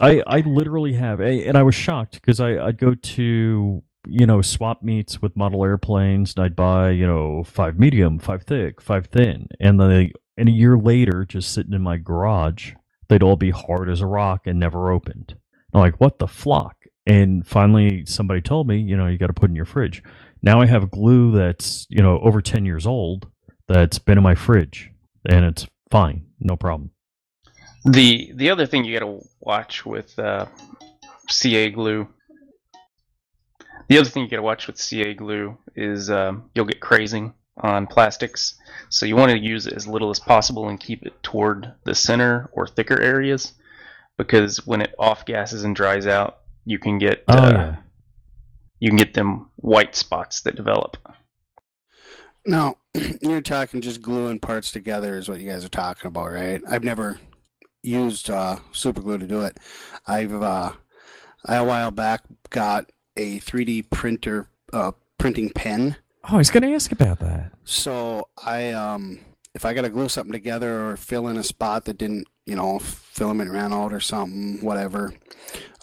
[0.01, 4.41] I I literally have, and I was shocked because I I'd go to you know
[4.41, 9.07] swap meets with model airplanes, and I'd buy you know five medium, five thick, five
[9.07, 12.73] thin, and then they, and a year later, just sitting in my garage,
[13.07, 15.35] they'd all be hard as a rock and never opened.
[15.73, 16.75] I'm like, what the flock?
[17.05, 20.03] And finally, somebody told me, you know, you got to put in your fridge.
[20.41, 23.27] Now I have glue that's you know over ten years old
[23.67, 24.91] that's been in my fridge,
[25.27, 26.91] and it's fine, no problem.
[27.85, 30.45] The the other thing you got to watch with uh,
[31.29, 32.07] CA glue.
[33.87, 37.33] The other thing you got to watch with CA glue is um, you'll get crazing
[37.57, 38.55] on plastics.
[38.89, 41.95] So you want to use it as little as possible and keep it toward the
[41.95, 43.53] center or thicker areas,
[44.17, 47.75] because when it off gases and dries out, you can get oh, uh, yeah.
[48.79, 50.97] You can get them white spots that develop.
[52.45, 52.75] Now,
[53.21, 56.61] you're talking just gluing parts together is what you guys are talking about, right?
[56.69, 57.19] I've never
[57.83, 59.57] used uh, super glue to do it.
[60.07, 60.73] I've uh,
[61.45, 65.97] I a while back got a 3D printer uh, printing pen.
[66.25, 67.51] Oh, I was going to ask about that.
[67.63, 69.19] So I um,
[69.53, 72.55] if I got to glue something together or fill in a spot that didn't, you
[72.55, 75.13] know, filament ran out or something, whatever.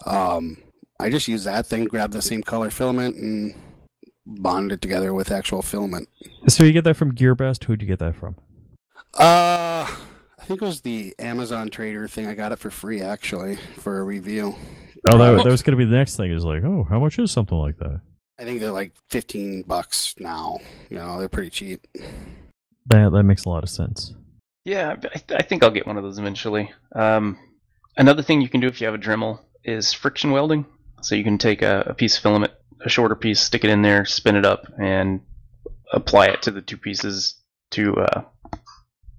[0.05, 0.57] Um,
[0.99, 3.53] I just use that thing, grab the same color filament, and
[4.25, 6.09] bond it together with actual filament.
[6.47, 7.63] So you get that from GearBest?
[7.65, 8.35] Who'd you get that from?
[9.13, 12.27] Uh, I think it was the Amazon Trader thing.
[12.27, 14.55] I got it for free actually for a review.
[15.09, 16.31] Oh, that, that was going to be the next thing.
[16.31, 18.01] Is like, oh, how much is something like that?
[18.39, 20.59] I think they're like fifteen bucks now.
[20.89, 21.87] You know, they're pretty cheap.
[22.87, 24.13] That that makes a lot of sense.
[24.65, 26.71] Yeah, I, I think I'll get one of those eventually.
[26.93, 27.37] Um,
[27.95, 30.65] another thing you can do if you have a Dremel is friction welding.
[31.01, 33.81] So you can take a, a piece of filament, a shorter piece, stick it in
[33.81, 35.21] there, spin it up, and
[35.91, 37.35] apply it to the two pieces
[37.71, 38.21] to uh,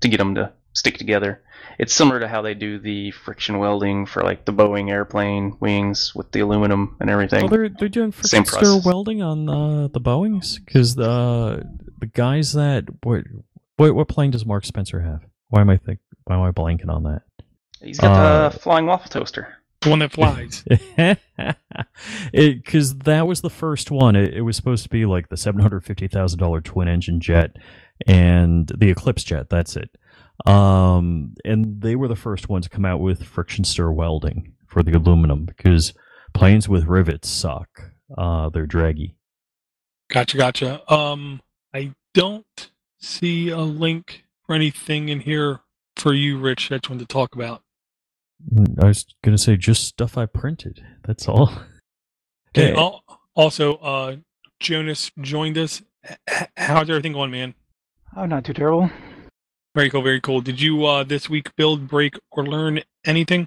[0.00, 1.42] to get them to stick together.
[1.78, 6.12] It's similar to how they do the friction welding for like the Boeing airplane wings
[6.14, 7.44] with the aluminum and everything.
[7.44, 11.64] Oh, they're they're doing friction stir welding on uh, the Boeings because the
[12.00, 13.24] the guys that what,
[13.76, 15.20] what what plane does Mark Spencer have?
[15.48, 17.22] Why am I think why am I blanking on that?
[17.80, 19.57] He's got uh, the flying waffle toaster.
[19.82, 20.64] The one that flies.
[22.32, 24.16] Because that was the first one.
[24.16, 27.20] It, it was supposed to be like the seven hundred fifty thousand dollar twin engine
[27.20, 27.56] jet
[28.06, 29.48] and the Eclipse jet.
[29.50, 29.90] That's it.
[30.46, 34.82] Um, and they were the first ones to come out with friction stir welding for
[34.82, 35.94] the aluminum because
[36.34, 37.68] planes with rivets suck.
[38.16, 39.16] Uh, they're draggy.
[40.10, 40.92] Gotcha, gotcha.
[40.92, 41.40] Um,
[41.74, 45.60] I don't see a link for anything in here
[45.96, 46.70] for you, Rich.
[46.70, 47.62] That's one to talk about.
[48.80, 50.82] I was gonna say just stuff I printed.
[51.06, 51.52] That's all.
[52.56, 52.74] Okay.
[53.34, 54.16] Also, uh,
[54.58, 55.82] Jonas joined us.
[56.56, 57.54] How's everything going, man?
[58.16, 58.90] Oh, not too terrible.
[59.74, 60.40] Very cool, very cool.
[60.40, 63.46] Did you uh, this week build, break, or learn anything?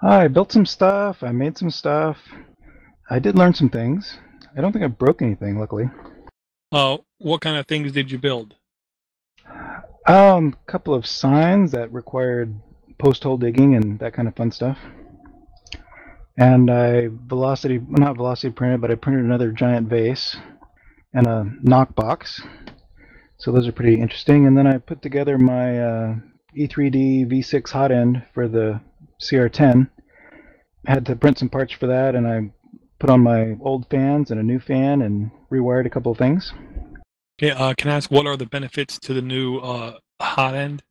[0.00, 1.22] I built some stuff.
[1.22, 2.18] I made some stuff.
[3.10, 4.16] I did learn some things.
[4.56, 5.90] I don't think I broke anything, luckily.
[6.72, 8.54] Uh, what kind of things did you build?
[10.06, 12.54] Um, a couple of signs that required
[12.98, 14.78] post hole digging and that kind of fun stuff.
[16.36, 20.36] and I velocity not velocity printed, but I printed another giant vase
[21.12, 22.40] and a knock box.
[23.38, 24.46] So those are pretty interesting.
[24.46, 26.14] And then I put together my uh,
[26.56, 28.80] E3D V6 hot end for the
[29.20, 29.88] CR10.
[30.86, 32.50] I had to print some parts for that, and I
[32.98, 36.52] put on my old fans and a new fan and rewired a couple of things.
[37.40, 40.82] Okay, uh, can I ask what are the benefits to the new uh, hot end?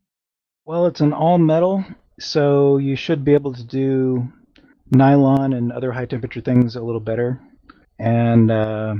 [0.67, 1.85] Well, it's an all metal,
[2.19, 4.27] so you should be able to do
[4.91, 7.39] nylon and other high temperature things a little better.
[7.99, 8.95] And uh,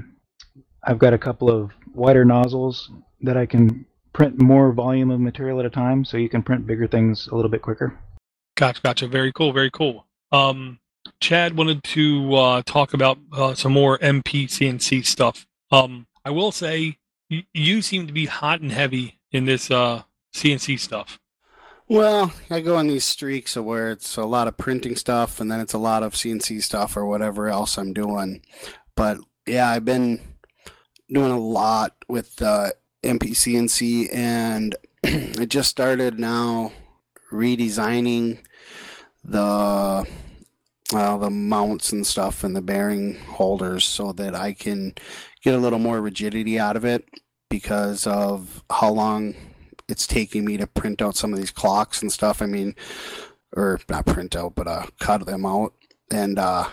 [0.85, 2.89] I've got a couple of wider nozzles
[3.19, 6.65] that I can print more volume of material at a time, so you can print
[6.65, 7.99] bigger things a little bit quicker.
[8.55, 9.07] Gotcha, gotcha.
[9.09, 10.05] Very cool, very cool.
[10.31, 10.79] Um,
[11.19, 15.45] Chad wanted to uh, talk about uh, some more MPCNC stuff.
[15.69, 16.97] Um, I will say
[17.29, 20.03] y- you seem to be hot and heavy in this uh,
[20.33, 21.19] CNC stuff.
[21.89, 25.49] Well, I go on these streaks of where it's a lot of printing stuff and
[25.49, 28.41] then it's a lot of CNC stuff or whatever else I'm doing.
[28.95, 30.19] But yeah, I've been
[31.09, 32.71] doing a lot with uh,
[33.03, 34.75] MPCNC and
[35.05, 36.73] I just started now
[37.31, 38.39] redesigning
[39.23, 40.05] the
[40.91, 44.93] well, the mounts and stuff and the bearing holders so that I can
[45.41, 47.07] get a little more rigidity out of it
[47.49, 49.35] because of how long
[49.87, 52.41] it's taking me to print out some of these clocks and stuff.
[52.41, 52.75] I mean,
[53.55, 55.73] or not print out, but uh, cut them out.
[56.11, 56.67] And uh,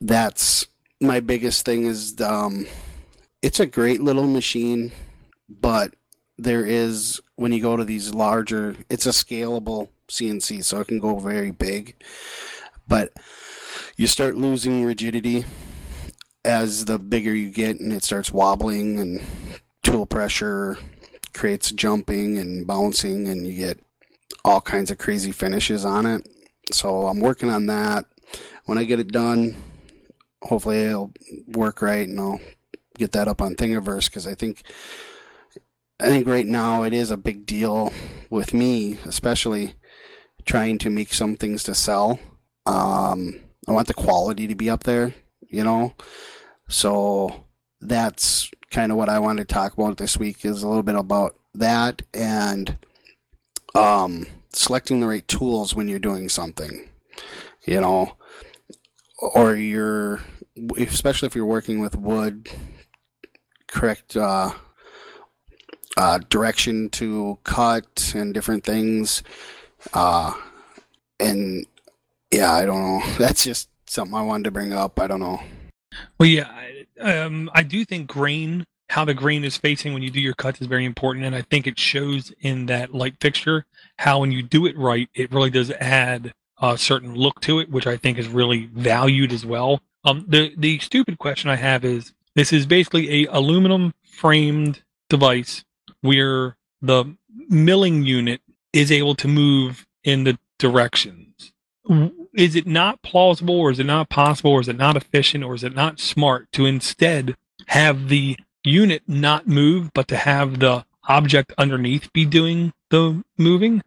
[0.00, 0.66] that's
[1.00, 2.66] my biggest thing is um,
[3.42, 4.92] it's a great little machine,
[5.48, 5.94] but
[6.36, 10.98] there is when you go to these larger, it's a scalable CNC, so it can
[10.98, 11.96] go very big
[12.88, 13.12] but
[13.96, 15.44] you start losing rigidity
[16.44, 19.22] as the bigger you get and it starts wobbling and
[19.82, 20.78] tool pressure
[21.38, 23.78] creates jumping and bouncing and you get
[24.44, 26.28] all kinds of crazy finishes on it.
[26.72, 28.04] So i'm working on that.
[28.66, 29.56] When i get it done
[30.42, 31.12] hopefully it'll
[31.48, 32.40] work right and i'll
[32.96, 34.62] get that up on thingiverse because i think
[35.98, 37.92] i think right now it is a big deal
[38.30, 39.74] with me especially
[40.48, 42.18] trying to make some things to sell.
[42.66, 45.14] Um, I want the quality to be up there,
[45.48, 45.94] you know.
[46.68, 47.44] So
[47.80, 50.94] that's kind of what I wanted to talk about this week is a little bit
[50.94, 52.76] about that and
[53.74, 56.88] um, selecting the right tools when you're doing something,
[57.64, 58.16] you know,
[59.18, 60.20] or you're
[60.76, 62.48] especially if you're working with wood,
[63.68, 64.50] correct uh,
[65.96, 69.22] uh, direction to cut and different things,
[69.92, 70.32] uh,
[71.20, 71.66] and
[72.30, 73.02] yeah, I don't know.
[73.18, 75.00] That's just something I wanted to bring up.
[75.00, 75.40] I don't know.
[76.18, 76.50] Well, yeah,
[77.00, 80.60] um, I do think grain, how the grain is facing when you do your cuts
[80.60, 83.66] is very important, and I think it shows in that light fixture
[83.98, 87.70] how when you do it right, it really does add a certain look to it,
[87.70, 89.80] which I think is really valued as well.
[90.04, 95.64] Um, the the stupid question I have is this is basically a aluminum framed device
[96.00, 97.16] where the
[97.48, 98.40] milling unit
[98.72, 101.52] is able to move in the directions
[102.34, 105.54] is it not plausible or is it not possible or is it not efficient or
[105.54, 107.36] is it not smart to instead
[107.66, 113.82] have the unit not move but to have the object underneath be doing the moving?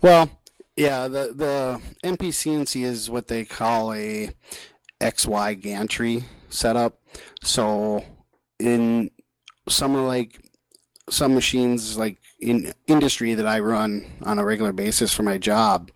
[0.00, 0.30] Well
[0.74, 4.30] yeah the the mpcnc is what they call a
[5.00, 6.98] xy gantry setup.
[7.42, 8.04] So
[8.58, 9.10] in
[9.68, 10.40] some of like
[11.10, 15.90] some machines like in industry that i run on a regular basis for my job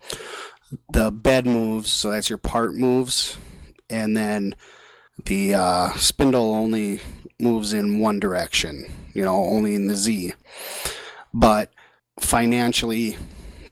[0.91, 3.37] the bed moves, so that's your part moves,
[3.89, 4.55] and then
[5.25, 7.01] the uh, spindle only
[7.39, 10.33] moves in one direction, you know, only in the Z.
[11.33, 11.71] But
[12.19, 13.17] financially,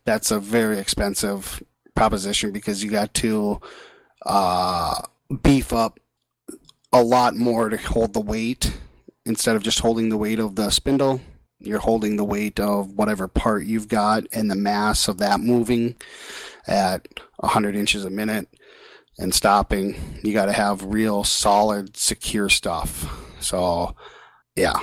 [0.06, 1.62] that's a very expensive
[1.96, 3.60] proposition because you got to
[4.26, 5.02] uh,
[5.42, 6.00] beef up
[6.94, 8.78] a lot more to hold the weight
[9.26, 11.22] instead of just holding the weight of the spindle.
[11.60, 15.96] You're holding the weight of whatever part you've got and the mass of that moving
[16.68, 17.08] at
[17.38, 18.48] 100 inches a minute
[19.18, 19.96] and stopping.
[20.24, 23.06] You got to have real solid, secure stuff.
[23.40, 23.96] So,
[24.56, 24.80] yeah.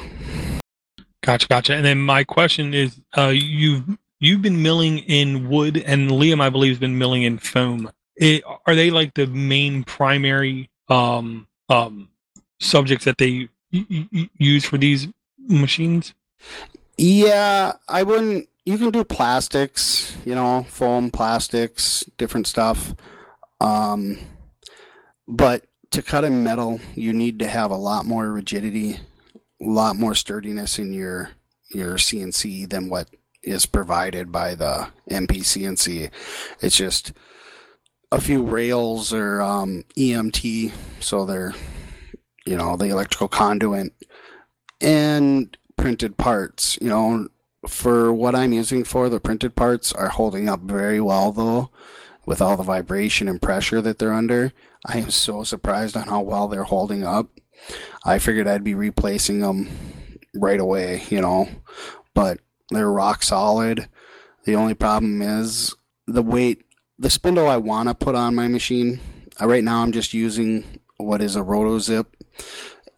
[1.22, 1.74] Gotcha, gotcha.
[1.74, 3.84] And then my question is, uh, you've
[4.18, 7.90] you've been milling in wood, and Liam, I believe, has been milling in foam.
[8.16, 12.08] It, are they like the main primary um, um,
[12.60, 15.08] subjects that they y- y- use for these
[15.38, 16.12] machines?
[16.98, 22.94] Yeah, I wouldn't you can do plastics, you know, foam, plastics, different stuff.
[23.60, 24.18] Um,
[25.26, 29.00] but to cut in metal, you need to have a lot more rigidity,
[29.34, 31.30] a lot more sturdiness in your
[31.70, 33.08] your CNC than what
[33.42, 36.10] is provided by the MPCNC.
[36.60, 37.12] It's just
[38.10, 41.54] a few rails or um, EMT, so they're
[42.46, 43.92] you know the electrical conduit
[44.80, 46.78] and printed parts.
[46.80, 47.28] You know,
[47.66, 51.70] for what I'm using for the printed parts are holding up very well though,
[52.26, 54.52] with all the vibration and pressure that they're under.
[54.86, 57.28] I am so surprised on how well they're holding up.
[58.04, 59.68] I figured I'd be replacing them
[60.34, 61.48] right away, you know,
[62.14, 62.40] but
[62.70, 63.88] they're rock solid.
[64.44, 65.74] The only problem is
[66.06, 66.64] the weight,
[66.98, 69.00] the spindle I want to put on my machine.
[69.40, 72.06] Uh, right now, I'm just using what is a RotoZip,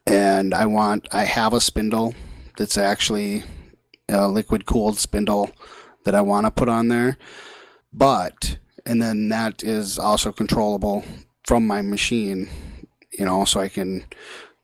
[0.06, 2.14] and I want I have a spindle
[2.56, 3.44] that's actually
[4.08, 5.50] a liquid cooled spindle
[6.04, 7.16] that I want to put on there,
[7.92, 11.04] but and then that is also controllable
[11.44, 12.48] from my machine,
[13.18, 14.04] you know, so I can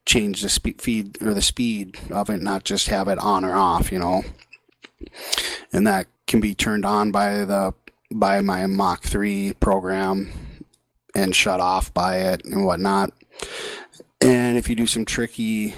[0.05, 3.55] change the speed feed or the speed of it, not just have it on or
[3.55, 4.23] off, you know.
[5.73, 7.73] And that can be turned on by the
[8.13, 10.31] by my Mach 3 program
[11.15, 13.11] and shut off by it and whatnot.
[14.19, 15.73] And if you do some tricky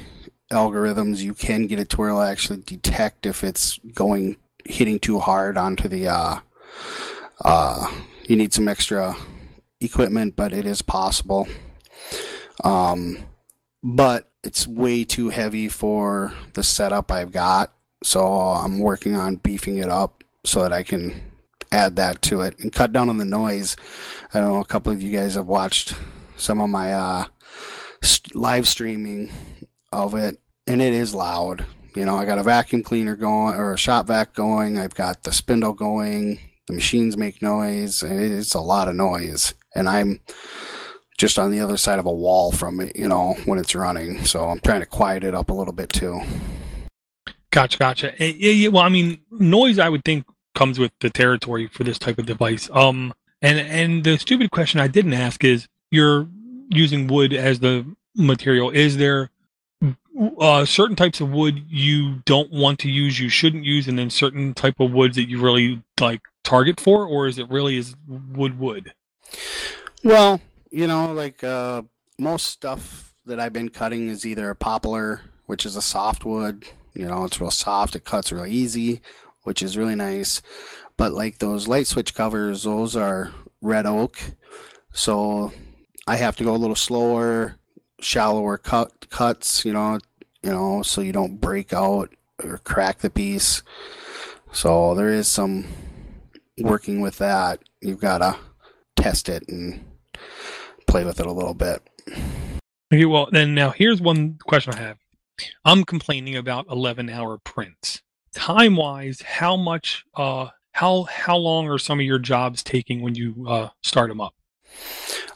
[0.53, 5.19] algorithms, you can get it to where it'll actually detect if it's going hitting too
[5.19, 6.39] hard onto the uh
[7.43, 7.91] uh
[8.27, 9.15] you need some extra
[9.81, 11.47] equipment, but it is possible.
[12.63, 13.25] Um
[13.83, 17.73] but it's way too heavy for the setup I've got.
[18.03, 21.31] So I'm working on beefing it up so that I can
[21.71, 23.75] add that to it and cut down on the noise.
[24.33, 25.95] I know a couple of you guys have watched
[26.37, 27.25] some of my uh,
[28.33, 29.31] live streaming
[29.91, 31.65] of it, and it is loud.
[31.95, 34.77] You know, I got a vacuum cleaner going or a shop vac going.
[34.77, 36.39] I've got the spindle going.
[36.67, 38.01] The machines make noise.
[38.03, 40.21] It's a lot of noise, and I'm
[41.17, 44.25] just on the other side of a wall from it, you know, when it's running.
[44.25, 46.21] So I'm trying to quiet it up a little bit too.
[47.51, 48.13] Gotcha, gotcha.
[48.21, 52.17] Eh, well, I mean, noise I would think comes with the territory for this type
[52.17, 52.69] of device.
[52.73, 56.27] Um, and and the stupid question I didn't ask is, you're
[56.69, 57.85] using wood as the
[58.15, 58.71] material.
[58.71, 59.29] Is there
[60.39, 64.09] uh, certain types of wood you don't want to use, you shouldn't use, and then
[64.09, 67.95] certain type of woods that you really like target for, or is it really is
[68.07, 68.93] wood wood?
[70.03, 71.83] Well, you know, like uh,
[72.19, 76.65] most stuff that I've been cutting is either a poplar, which is a soft wood.
[76.93, 77.95] You know, it's real soft.
[77.95, 79.01] It cuts real easy,
[79.43, 80.41] which is really nice.
[80.97, 84.19] But like those light switch covers, those are red oak.
[84.93, 85.51] So
[86.05, 87.55] I have to go a little slower,
[87.99, 89.65] shallower cut cuts.
[89.65, 89.99] You know,
[90.41, 92.13] you know, so you don't break out
[92.43, 93.63] or crack the piece.
[94.51, 95.65] So there is some
[96.59, 97.59] working with that.
[97.81, 98.37] You've got to
[98.95, 99.83] test it and
[100.87, 101.81] play with it a little bit.
[102.93, 104.97] Okay, well, then now here's one question I have.
[105.65, 108.01] I'm complaining about 11 hour prints.
[108.33, 113.15] Time wise, how much, uh, how how long are some of your jobs taking when
[113.15, 114.33] you uh, start them up?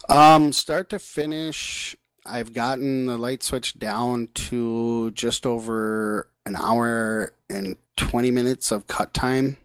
[0.10, 1.96] Um, start to finish,
[2.28, 8.88] I've gotten the light switch down to just over an hour and 20 minutes of
[8.88, 9.58] cut time.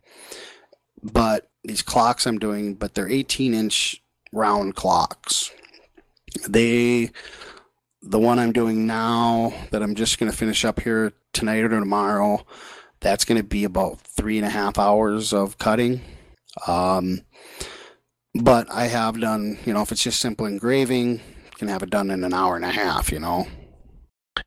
[1.03, 4.03] But these clocks I'm doing, but they're 18 inch
[4.33, 5.51] round clocks
[6.49, 7.11] they
[8.03, 11.69] the one I'm doing now that I'm just going to finish up here tonight or
[11.69, 12.45] tomorrow,
[13.01, 16.01] that's going to be about three and a half hours of cutting.
[16.67, 17.21] Um,
[18.35, 21.21] but I have done, you know, if it's just simple engraving,
[21.63, 23.47] can have it done in an hour and a half, you know.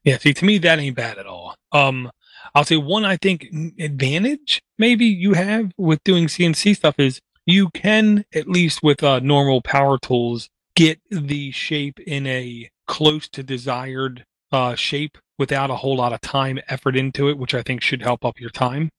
[0.03, 1.55] Yeah, see, to me, that ain't bad at all.
[1.72, 2.11] Um,
[2.53, 3.45] I'll say one, I think,
[3.80, 9.20] advantage maybe you have with doing CNC stuff is you can, at least with uh,
[9.20, 15.78] normal power tools, get the shape in a close to desired uh, shape without a
[15.78, 18.89] whole lot of time effort into it, which I think should help up your time.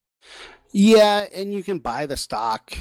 [0.73, 2.79] Yeah, and you can buy the stock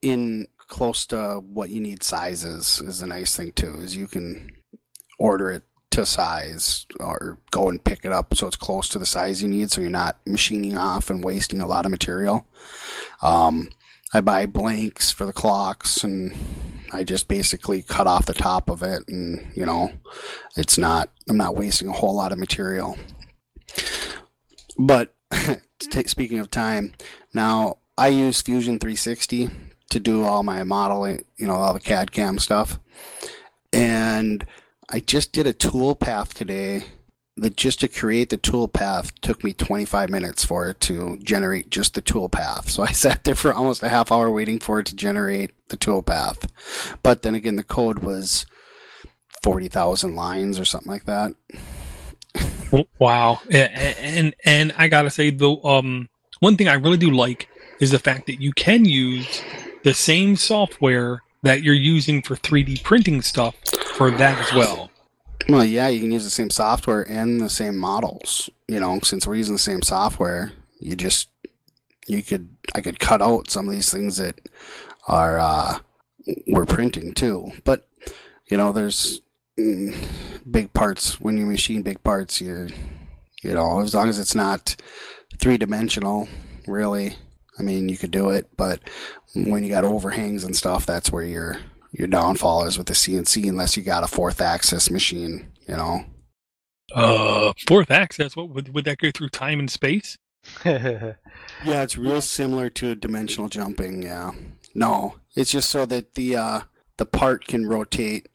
[0.00, 4.52] in close to what you need sizes is a nice thing too, is you can
[5.20, 9.06] order it to size or go and pick it up so it's close to the
[9.06, 12.46] size you need so you're not machining off and wasting a lot of material.
[13.22, 13.68] Um,
[14.12, 16.34] I buy blanks for the clocks and
[16.92, 19.92] I just basically cut off the top of it and you know
[20.56, 22.96] it's not I'm not wasting a whole lot of material.
[24.78, 25.14] But
[26.06, 26.94] speaking of time,
[27.34, 29.50] now I use Fusion 360
[29.90, 32.78] to do all my modeling, you know, all the CAD CAM stuff.
[33.72, 34.46] And
[34.92, 36.82] I just did a tool path today
[37.36, 41.70] that just to create the tool path took me 25 minutes for it to generate
[41.70, 42.68] just the tool path.
[42.68, 45.76] So I sat there for almost a half hour waiting for it to generate the
[45.76, 46.50] tool path.
[47.04, 48.46] But then again, the code was
[49.44, 51.34] 40,000 lines or something like that.
[52.98, 53.40] Wow.
[53.50, 56.08] And, and, I gotta say though, um,
[56.40, 57.48] one thing I really do like
[57.80, 59.42] is the fact that you can use
[59.82, 63.54] the same software that you're using for 3D printing stuff
[64.00, 64.90] for that as well.
[65.46, 68.48] Well, yeah, you can use the same software and the same models.
[68.66, 71.28] You know, since we're using the same software, you just
[72.06, 74.40] you could I could cut out some of these things that
[75.06, 75.78] are uh,
[76.46, 77.52] we're printing too.
[77.64, 77.86] But
[78.46, 79.20] you know, there's
[79.58, 79.94] mm,
[80.50, 82.40] big parts when you machine big parts.
[82.40, 82.68] You're
[83.42, 84.76] you know, as long as it's not
[85.36, 86.26] three dimensional,
[86.66, 87.16] really.
[87.58, 88.80] I mean, you could do it, but
[89.34, 91.58] when you got overhangs and stuff, that's where your
[91.92, 95.50] your downfall is with the CNC, unless you got a fourth axis machine.
[95.66, 96.04] You know.
[96.94, 98.36] Uh, fourth axis.
[98.36, 100.16] What would would that go through time and space?
[101.62, 104.02] Yeah, it's real similar to dimensional jumping.
[104.02, 104.30] Yeah.
[104.74, 106.60] No, it's just so that the uh,
[106.96, 108.28] the part can rotate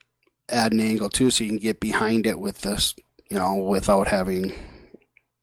[0.49, 2.93] at an angle too, so you can get behind it with this,
[3.31, 4.53] you know, without having,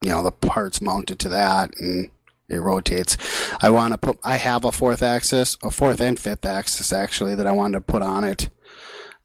[0.01, 2.09] you know, the parts mounted to that and
[2.49, 3.17] it rotates.
[3.61, 4.19] I want to put.
[4.23, 7.81] I have a fourth axis, a fourth and fifth axis actually that I wanted to
[7.81, 8.49] put on it,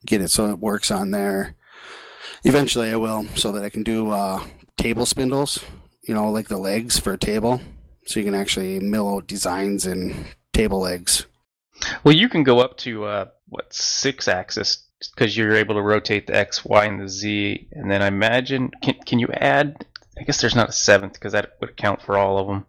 [0.05, 1.55] get it so it works on there.
[2.43, 4.43] Eventually, I will, so that I can do uh,
[4.77, 5.63] table spindles.
[6.07, 7.61] You know, like the legs for a table,
[8.05, 11.25] so you can actually mill out designs in table legs.
[12.03, 16.27] Well, you can go up to uh, what six axis because you're able to rotate
[16.27, 19.85] the X, Y, and the Z, and then I imagine can can you add?
[20.17, 22.65] I guess there's not a seventh because that would account for all of them.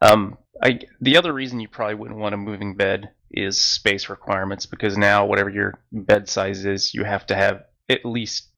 [0.00, 4.66] Um, I the other reason you probably wouldn't want a moving bed is space requirements
[4.66, 8.48] because now whatever your bed size is, you have to have at least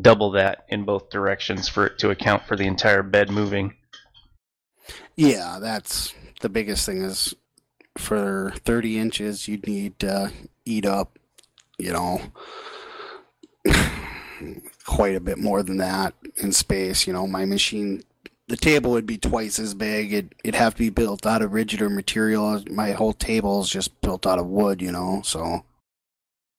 [0.00, 3.74] double that in both directions for it to account for the entire bed moving.
[5.16, 7.34] Yeah, that's the biggest thing is
[7.98, 10.32] for 30 inches, you'd need to
[10.64, 11.18] eat up,
[11.78, 12.20] you know,
[14.84, 17.06] quite a bit more than that in space.
[17.06, 18.02] You know, my machine,
[18.48, 20.12] the table would be twice as big.
[20.12, 22.62] It, it'd have to be built out of rigider material.
[22.70, 25.64] My whole table is just built out of wood, you know, so.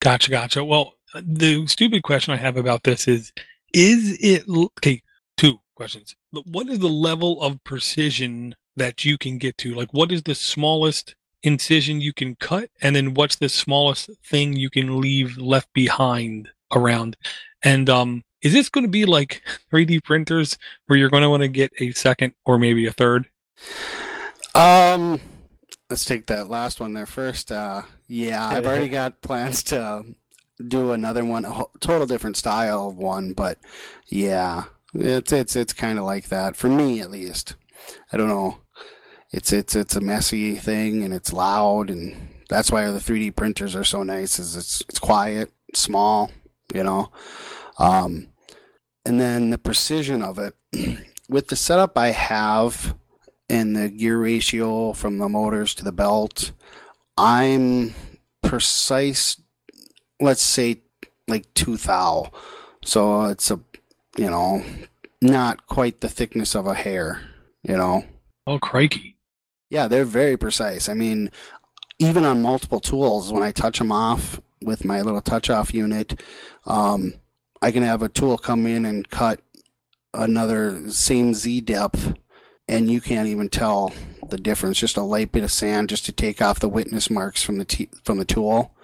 [0.01, 0.63] Gotcha, gotcha.
[0.63, 3.31] Well, the stupid question I have about this is:
[3.73, 5.01] Is it okay?
[5.38, 6.15] Two questions.
[6.31, 9.73] What is the level of precision that you can get to?
[9.73, 14.55] Like, what is the smallest incision you can cut, and then what's the smallest thing
[14.55, 17.15] you can leave left behind around?
[17.63, 19.41] And um, is this going to be like
[19.73, 23.27] 3D printers where you're going to want to get a second or maybe a third?
[24.53, 25.19] Um,
[25.89, 27.51] let's take that last one there first.
[27.51, 30.05] Uh, yeah, I've already got plans to
[30.67, 33.57] do another one, a total different style of one, but
[34.07, 37.55] yeah, it's it's it's kind of like that for me at least.
[38.11, 38.59] I don't know.
[39.31, 43.75] It's it's it's a messy thing and it's loud and that's why the 3D printers
[43.75, 44.37] are so nice.
[44.37, 46.29] Is it's it's quiet, small,
[46.73, 47.11] you know.
[47.79, 48.27] Um,
[49.06, 50.56] and then the precision of it
[51.30, 52.95] with the setup I have
[53.49, 56.51] and the gear ratio from the motors to the belt,
[57.18, 57.93] I'm
[58.41, 59.39] precise.
[60.20, 60.82] Let's say
[61.28, 62.32] like two thou,
[62.84, 63.60] so it's a
[64.18, 64.64] you know
[65.22, 67.22] not quite the thickness of a hair,
[67.64, 68.06] you know.
[68.45, 69.18] Oh, crikey!
[69.70, 70.89] Yeah, they're very precise.
[70.89, 71.32] I mean,
[71.97, 76.22] even on multiple tools, when I touch them off with my little touch off unit,
[76.66, 77.14] um,
[77.64, 79.39] I can have a tool come in and cut
[80.14, 82.14] another same Z depth,
[82.68, 83.93] and you can't even tell
[84.30, 84.80] the difference.
[84.80, 87.64] Just a light bit of sand just to take off the witness marks from the
[87.64, 88.76] t- from the tool,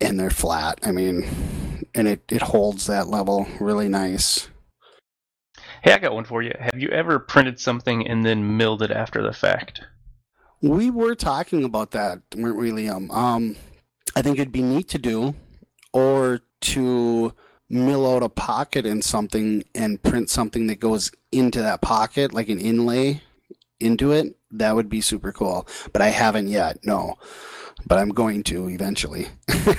[0.00, 0.78] and they're flat.
[0.84, 4.48] I mean, and it it holds that level really nice.
[5.82, 6.54] Hey, I got one for you.
[6.60, 9.80] Have you ever printed something and then milled it after the fact?
[10.62, 13.10] We were talking about that, weren't we, Liam?
[13.10, 13.56] Um,
[14.14, 15.34] I think it'd be neat to do,
[15.92, 17.34] or to
[17.70, 22.48] mill out a pocket in something and print something that goes into that pocket, like
[22.48, 23.22] an inlay
[23.78, 24.36] into it.
[24.50, 25.66] That would be super cool.
[25.92, 27.14] But I haven't yet, no.
[27.86, 29.28] But I'm going to eventually.
[29.46, 29.76] but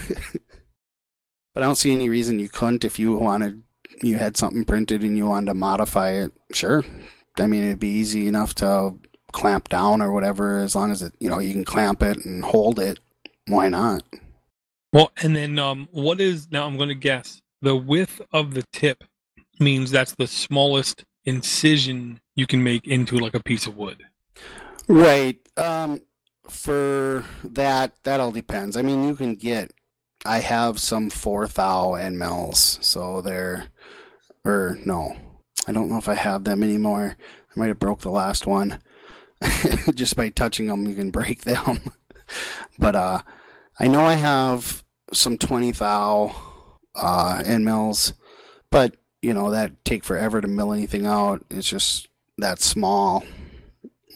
[1.56, 3.62] I don't see any reason you couldn't if you wanted
[4.02, 6.32] you had something printed and you wanted to modify it.
[6.54, 6.84] Sure.
[7.38, 8.98] I mean it'd be easy enough to
[9.32, 12.44] clamp down or whatever as long as it you know you can clamp it and
[12.44, 13.00] hold it.
[13.48, 14.04] Why not?
[14.94, 16.66] Well, and then um, what is now?
[16.66, 19.04] I'm going to guess the width of the tip
[19.60, 24.04] means that's the smallest incision you can make into like a piece of wood.
[24.88, 25.38] Right.
[25.58, 26.02] Um,
[26.50, 28.76] for that, that all depends.
[28.76, 29.72] I mean, you can get.
[30.26, 33.66] I have some four thou end mills, so they're,
[34.46, 35.16] or no,
[35.68, 37.16] I don't know if I have them anymore.
[37.20, 38.80] I might have broke the last one.
[39.96, 41.80] Just by touching them, you can break them.
[42.78, 43.22] but uh,
[43.80, 46.36] I know I have some twenty thou
[46.96, 48.14] uh, end mills,
[48.70, 51.44] but you know that take forever to mill anything out.
[51.50, 53.24] It's just that small.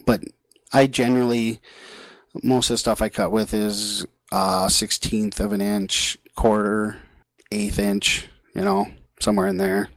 [0.04, 0.24] But
[0.72, 1.60] I generally
[2.42, 6.98] most of the stuff I cut with is uh, sixteenth of an inch, quarter,
[7.52, 8.28] eighth inch.
[8.54, 8.86] You know,
[9.20, 9.90] somewhere in there.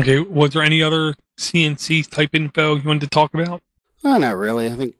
[0.00, 3.62] Okay, was there any other CNC type info you wanted to talk about?
[4.02, 4.66] Uh, not really.
[4.66, 4.96] I think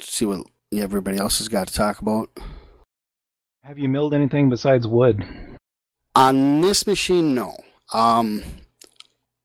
[0.00, 2.30] see what everybody else has got to talk about.
[3.64, 5.24] Have you milled anything besides wood?
[6.16, 7.54] On this machine, no.
[7.92, 8.42] Um,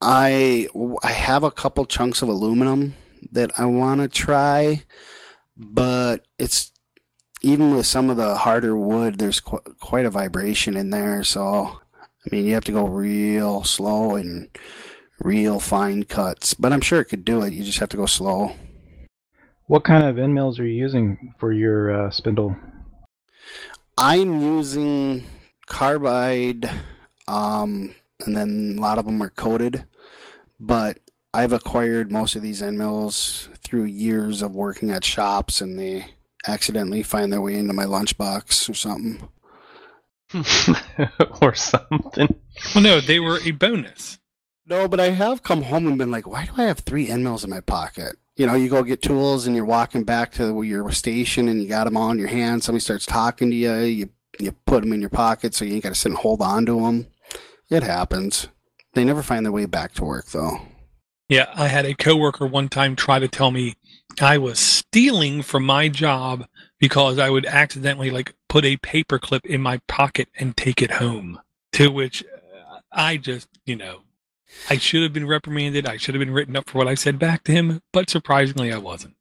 [0.02, 0.70] I
[1.04, 2.96] I have a couple chunks of aluminum
[3.34, 4.84] that I want to try,
[5.58, 6.72] but it's
[7.42, 11.26] even with some of the harder wood, there's qu- quite a vibration in there.
[11.26, 14.48] So, I mean, you have to go real slow and
[15.20, 16.54] real fine cuts.
[16.54, 17.52] But I'm sure it could do it.
[17.52, 18.56] You just have to go slow.
[19.66, 22.56] What kind of end mills are you using for your uh, spindle?
[23.98, 25.26] I'm using
[25.72, 26.70] carbide,
[27.30, 27.96] um,
[28.26, 29.86] and then a lot of them are coated.
[30.60, 31.00] But
[31.34, 36.06] I've acquired most of these end mills through years of working at shops, and they
[36.46, 39.28] accidentally find their way into my lunchbox or something.
[41.42, 42.36] or something.
[42.76, 44.20] Well, no, they were a bonus.
[44.66, 47.24] No, but I have come home and been like, why do I have three end
[47.24, 48.18] mills in my pocket?
[48.36, 51.68] You know, you go get tools and you're walking back to your station and you
[51.68, 52.64] got them all in your hand.
[52.64, 53.76] Somebody starts talking to you.
[53.80, 54.10] You
[54.42, 56.66] you put them in your pocket so you ain't got to sit and hold on
[56.66, 57.08] to them.
[57.70, 58.48] It happens.
[58.94, 60.60] They never find their way back to work though.
[61.30, 63.76] Yeah, I had a coworker one time try to tell me
[64.20, 66.46] I was stealing from my job
[66.78, 71.40] because I would accidentally like put a paperclip in my pocket and take it home.
[71.74, 74.02] To which uh, I just, you know,
[74.70, 75.88] I should have been reprimanded.
[75.88, 78.74] I should have been written up for what I said back to him, but surprisingly,
[78.74, 79.16] I wasn't.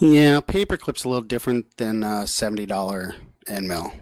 [0.00, 3.14] Yeah, paperclip's a little different than a seventy dollar
[3.46, 3.92] end mill,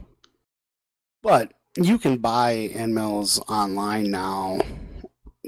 [1.23, 4.61] but you can buy end mills online now.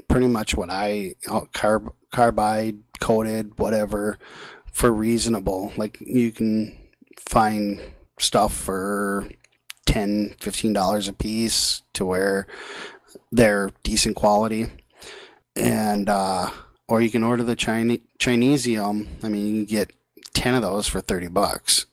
[0.07, 4.17] Pretty much what I uh, carb carbide coated whatever
[4.71, 5.73] for reasonable.
[5.77, 6.77] Like you can
[7.19, 7.81] find
[8.19, 9.27] stuff for
[9.85, 12.47] 10 15 dollars a piece to where
[13.31, 14.67] they're decent quality
[15.55, 16.49] and uh
[16.87, 19.07] or you can order the Chinese Chinesium.
[19.23, 19.91] I mean, you can get
[20.33, 21.87] ten of those for thirty bucks.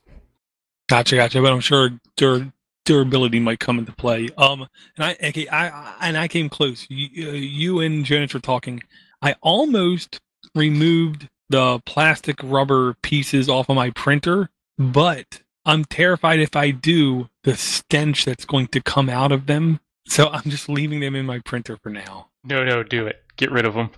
[0.87, 1.41] Gotcha, gotcha.
[1.41, 2.53] But I'm sure dur-
[2.85, 4.29] durability might come into play.
[4.37, 4.67] Um,
[4.97, 6.85] and I, okay, I, I and I came close.
[6.89, 8.81] You, uh, you and Jonas were talking.
[9.21, 10.19] I almost
[10.55, 17.29] removed the plastic rubber pieces off of my printer, but I'm terrified if I do
[17.43, 19.79] the stench that's going to come out of them.
[20.05, 22.27] So I'm just leaving them in my printer for now.
[22.43, 23.23] No, no, do it.
[23.37, 23.89] Get rid of them.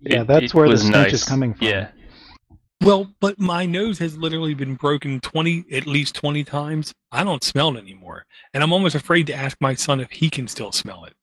[0.00, 1.12] Yeah, It- that's it where the stench nice.
[1.14, 1.66] is coming from.
[1.66, 1.88] Yeah.
[2.84, 6.92] Well, but my nose has literally been broken 20, at least 20 times.
[7.10, 8.26] I don't smell it anymore.
[8.52, 11.14] And I'm almost afraid to ask my son if he can still smell it.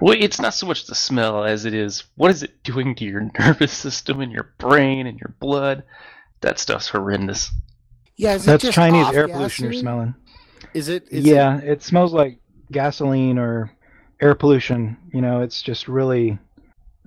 [0.00, 3.04] Well, it's not so much the smell as it is what is it doing to
[3.04, 5.84] your nervous system and your brain and your blood.
[6.42, 7.50] That stuff's horrendous.
[8.16, 10.14] Yeah, is it That's just Chinese off air pollution you're smelling.
[10.74, 11.08] Is it?
[11.10, 12.38] Is yeah, it smells like
[12.70, 13.72] gasoline or
[14.20, 14.98] air pollution.
[15.12, 16.38] You know, it's just really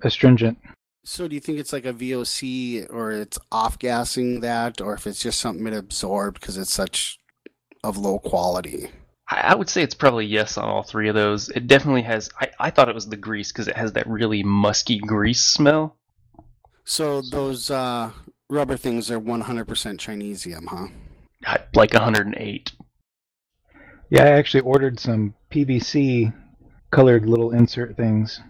[0.02, 0.58] astringent.
[1.04, 4.94] It, so do you think it's like a VOC or it's off gassing that, or
[4.94, 7.18] if it's just something it absorbed because it's such
[7.82, 8.88] of low quality?
[9.28, 11.48] I, I would say it's probably yes on all three of those.
[11.50, 12.30] It definitely has.
[12.40, 15.96] I, I thought it was the grease because it has that really musky grease smell.
[16.84, 18.10] So those uh,
[18.50, 20.88] rubber things are 100% Chinesium, huh?
[21.46, 22.72] I- Like 108.
[24.10, 26.32] Yeah, I actually ordered some PVC
[26.90, 28.40] colored little insert things.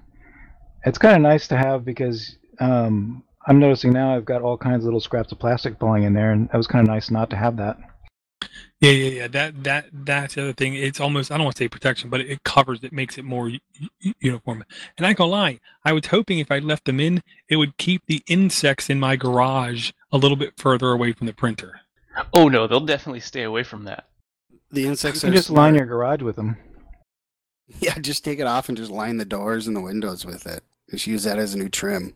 [0.84, 4.78] It's kind of nice to have because um, I'm noticing now I've got all kinds
[4.78, 7.30] of little scraps of plastic falling in there, and that was kind of nice not
[7.30, 7.78] to have that.
[8.80, 9.28] Yeah, yeah, yeah.
[9.28, 10.74] That that that's the other thing.
[10.74, 13.48] It's almost I don't want to say protection, but it covers it, makes it more
[13.48, 13.60] u-
[14.00, 14.64] u- uniform.
[14.96, 17.76] And I ain't gonna lie, I was hoping if I left them in, it would
[17.78, 21.80] keep the insects in my garage a little bit further away from the printer.
[22.32, 24.08] Oh no, they'll definitely stay away from that.
[24.70, 25.22] The insects.
[25.22, 26.56] You can are just line your garage with them.
[27.80, 30.62] Yeah, just take it off and just line the doors and the windows with it.
[30.90, 32.14] Just use that as a new trim.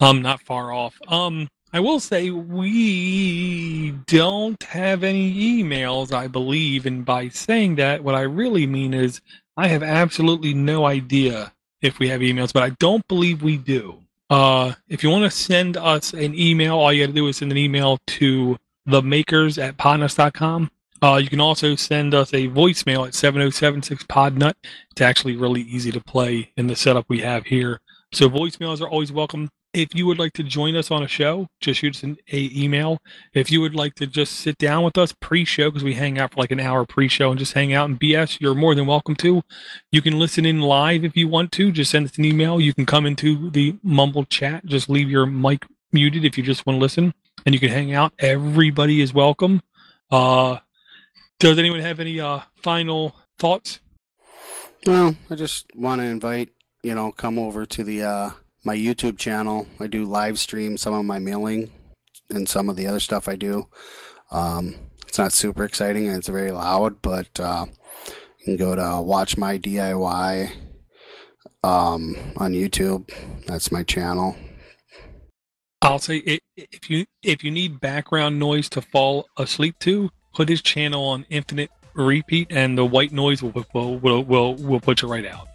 [0.00, 0.96] I'm not far off.
[1.08, 8.02] Um, I will say we don't have any emails, I believe, and by saying that,
[8.02, 9.20] what I really mean is
[9.56, 11.52] I have absolutely no idea
[11.82, 13.98] if we have emails, but I don't believe we do.
[14.30, 17.38] Uh, if you want to send us an email, all you got to do is
[17.38, 18.56] send an email to
[18.86, 20.70] the makers at podnuts.com.
[21.02, 24.54] Uh, you can also send us a voicemail at 7076 podnut.
[24.90, 27.80] It's actually really easy to play in the setup we have here.
[28.12, 29.50] So voicemails are always welcome.
[29.74, 32.50] If you would like to join us on a show, just shoot us an a
[32.56, 32.98] email.
[33.34, 36.32] If you would like to just sit down with us pre-show, because we hang out
[36.32, 39.14] for like an hour pre-show and just hang out and BS, you're more than welcome
[39.16, 39.42] to.
[39.92, 41.70] You can listen in live if you want to.
[41.70, 42.58] Just send us an email.
[42.58, 44.64] You can come into the Mumble chat.
[44.64, 47.12] Just leave your mic muted if you just want to listen,
[47.44, 48.14] and you can hang out.
[48.18, 49.62] Everybody is welcome.
[50.10, 50.58] Uh,
[51.38, 53.80] Does anyone have any uh, final thoughts?
[54.86, 56.48] Well, I just want to invite
[56.82, 58.30] you know come over to the uh,
[58.64, 59.66] my YouTube channel.
[59.80, 61.70] I do live stream some of my mailing
[62.30, 63.68] and some of the other stuff I do.
[64.30, 64.74] Um,
[65.06, 67.66] it's not super exciting and it's very loud, but uh,
[68.40, 70.50] you can go to watch my DIY
[71.64, 73.10] um, on YouTube.
[73.46, 74.36] That's my channel.
[75.80, 80.48] I'll say i if you if you need background noise to fall asleep to, put
[80.48, 85.02] his channel on infinite repeat, and the white noise will will will will, will put
[85.02, 85.48] you right out.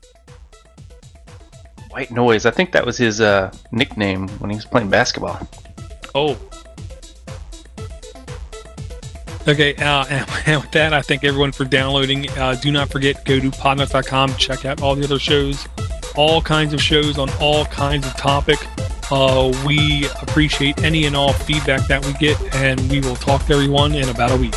[1.94, 2.48] White noise.
[2.48, 5.48] I think that was his uh, nickname when he was playing basketball.
[6.16, 6.36] Oh.
[9.48, 10.04] Okay, uh,
[10.48, 12.28] and with that, I thank everyone for downloading.
[12.32, 15.68] Uh, do not forget, go to podnuts.com, check out all the other shows,
[16.16, 18.58] all kinds of shows on all kinds of topic.
[19.12, 23.54] Uh, we appreciate any and all feedback that we get, and we will talk to
[23.54, 24.56] everyone in about a week.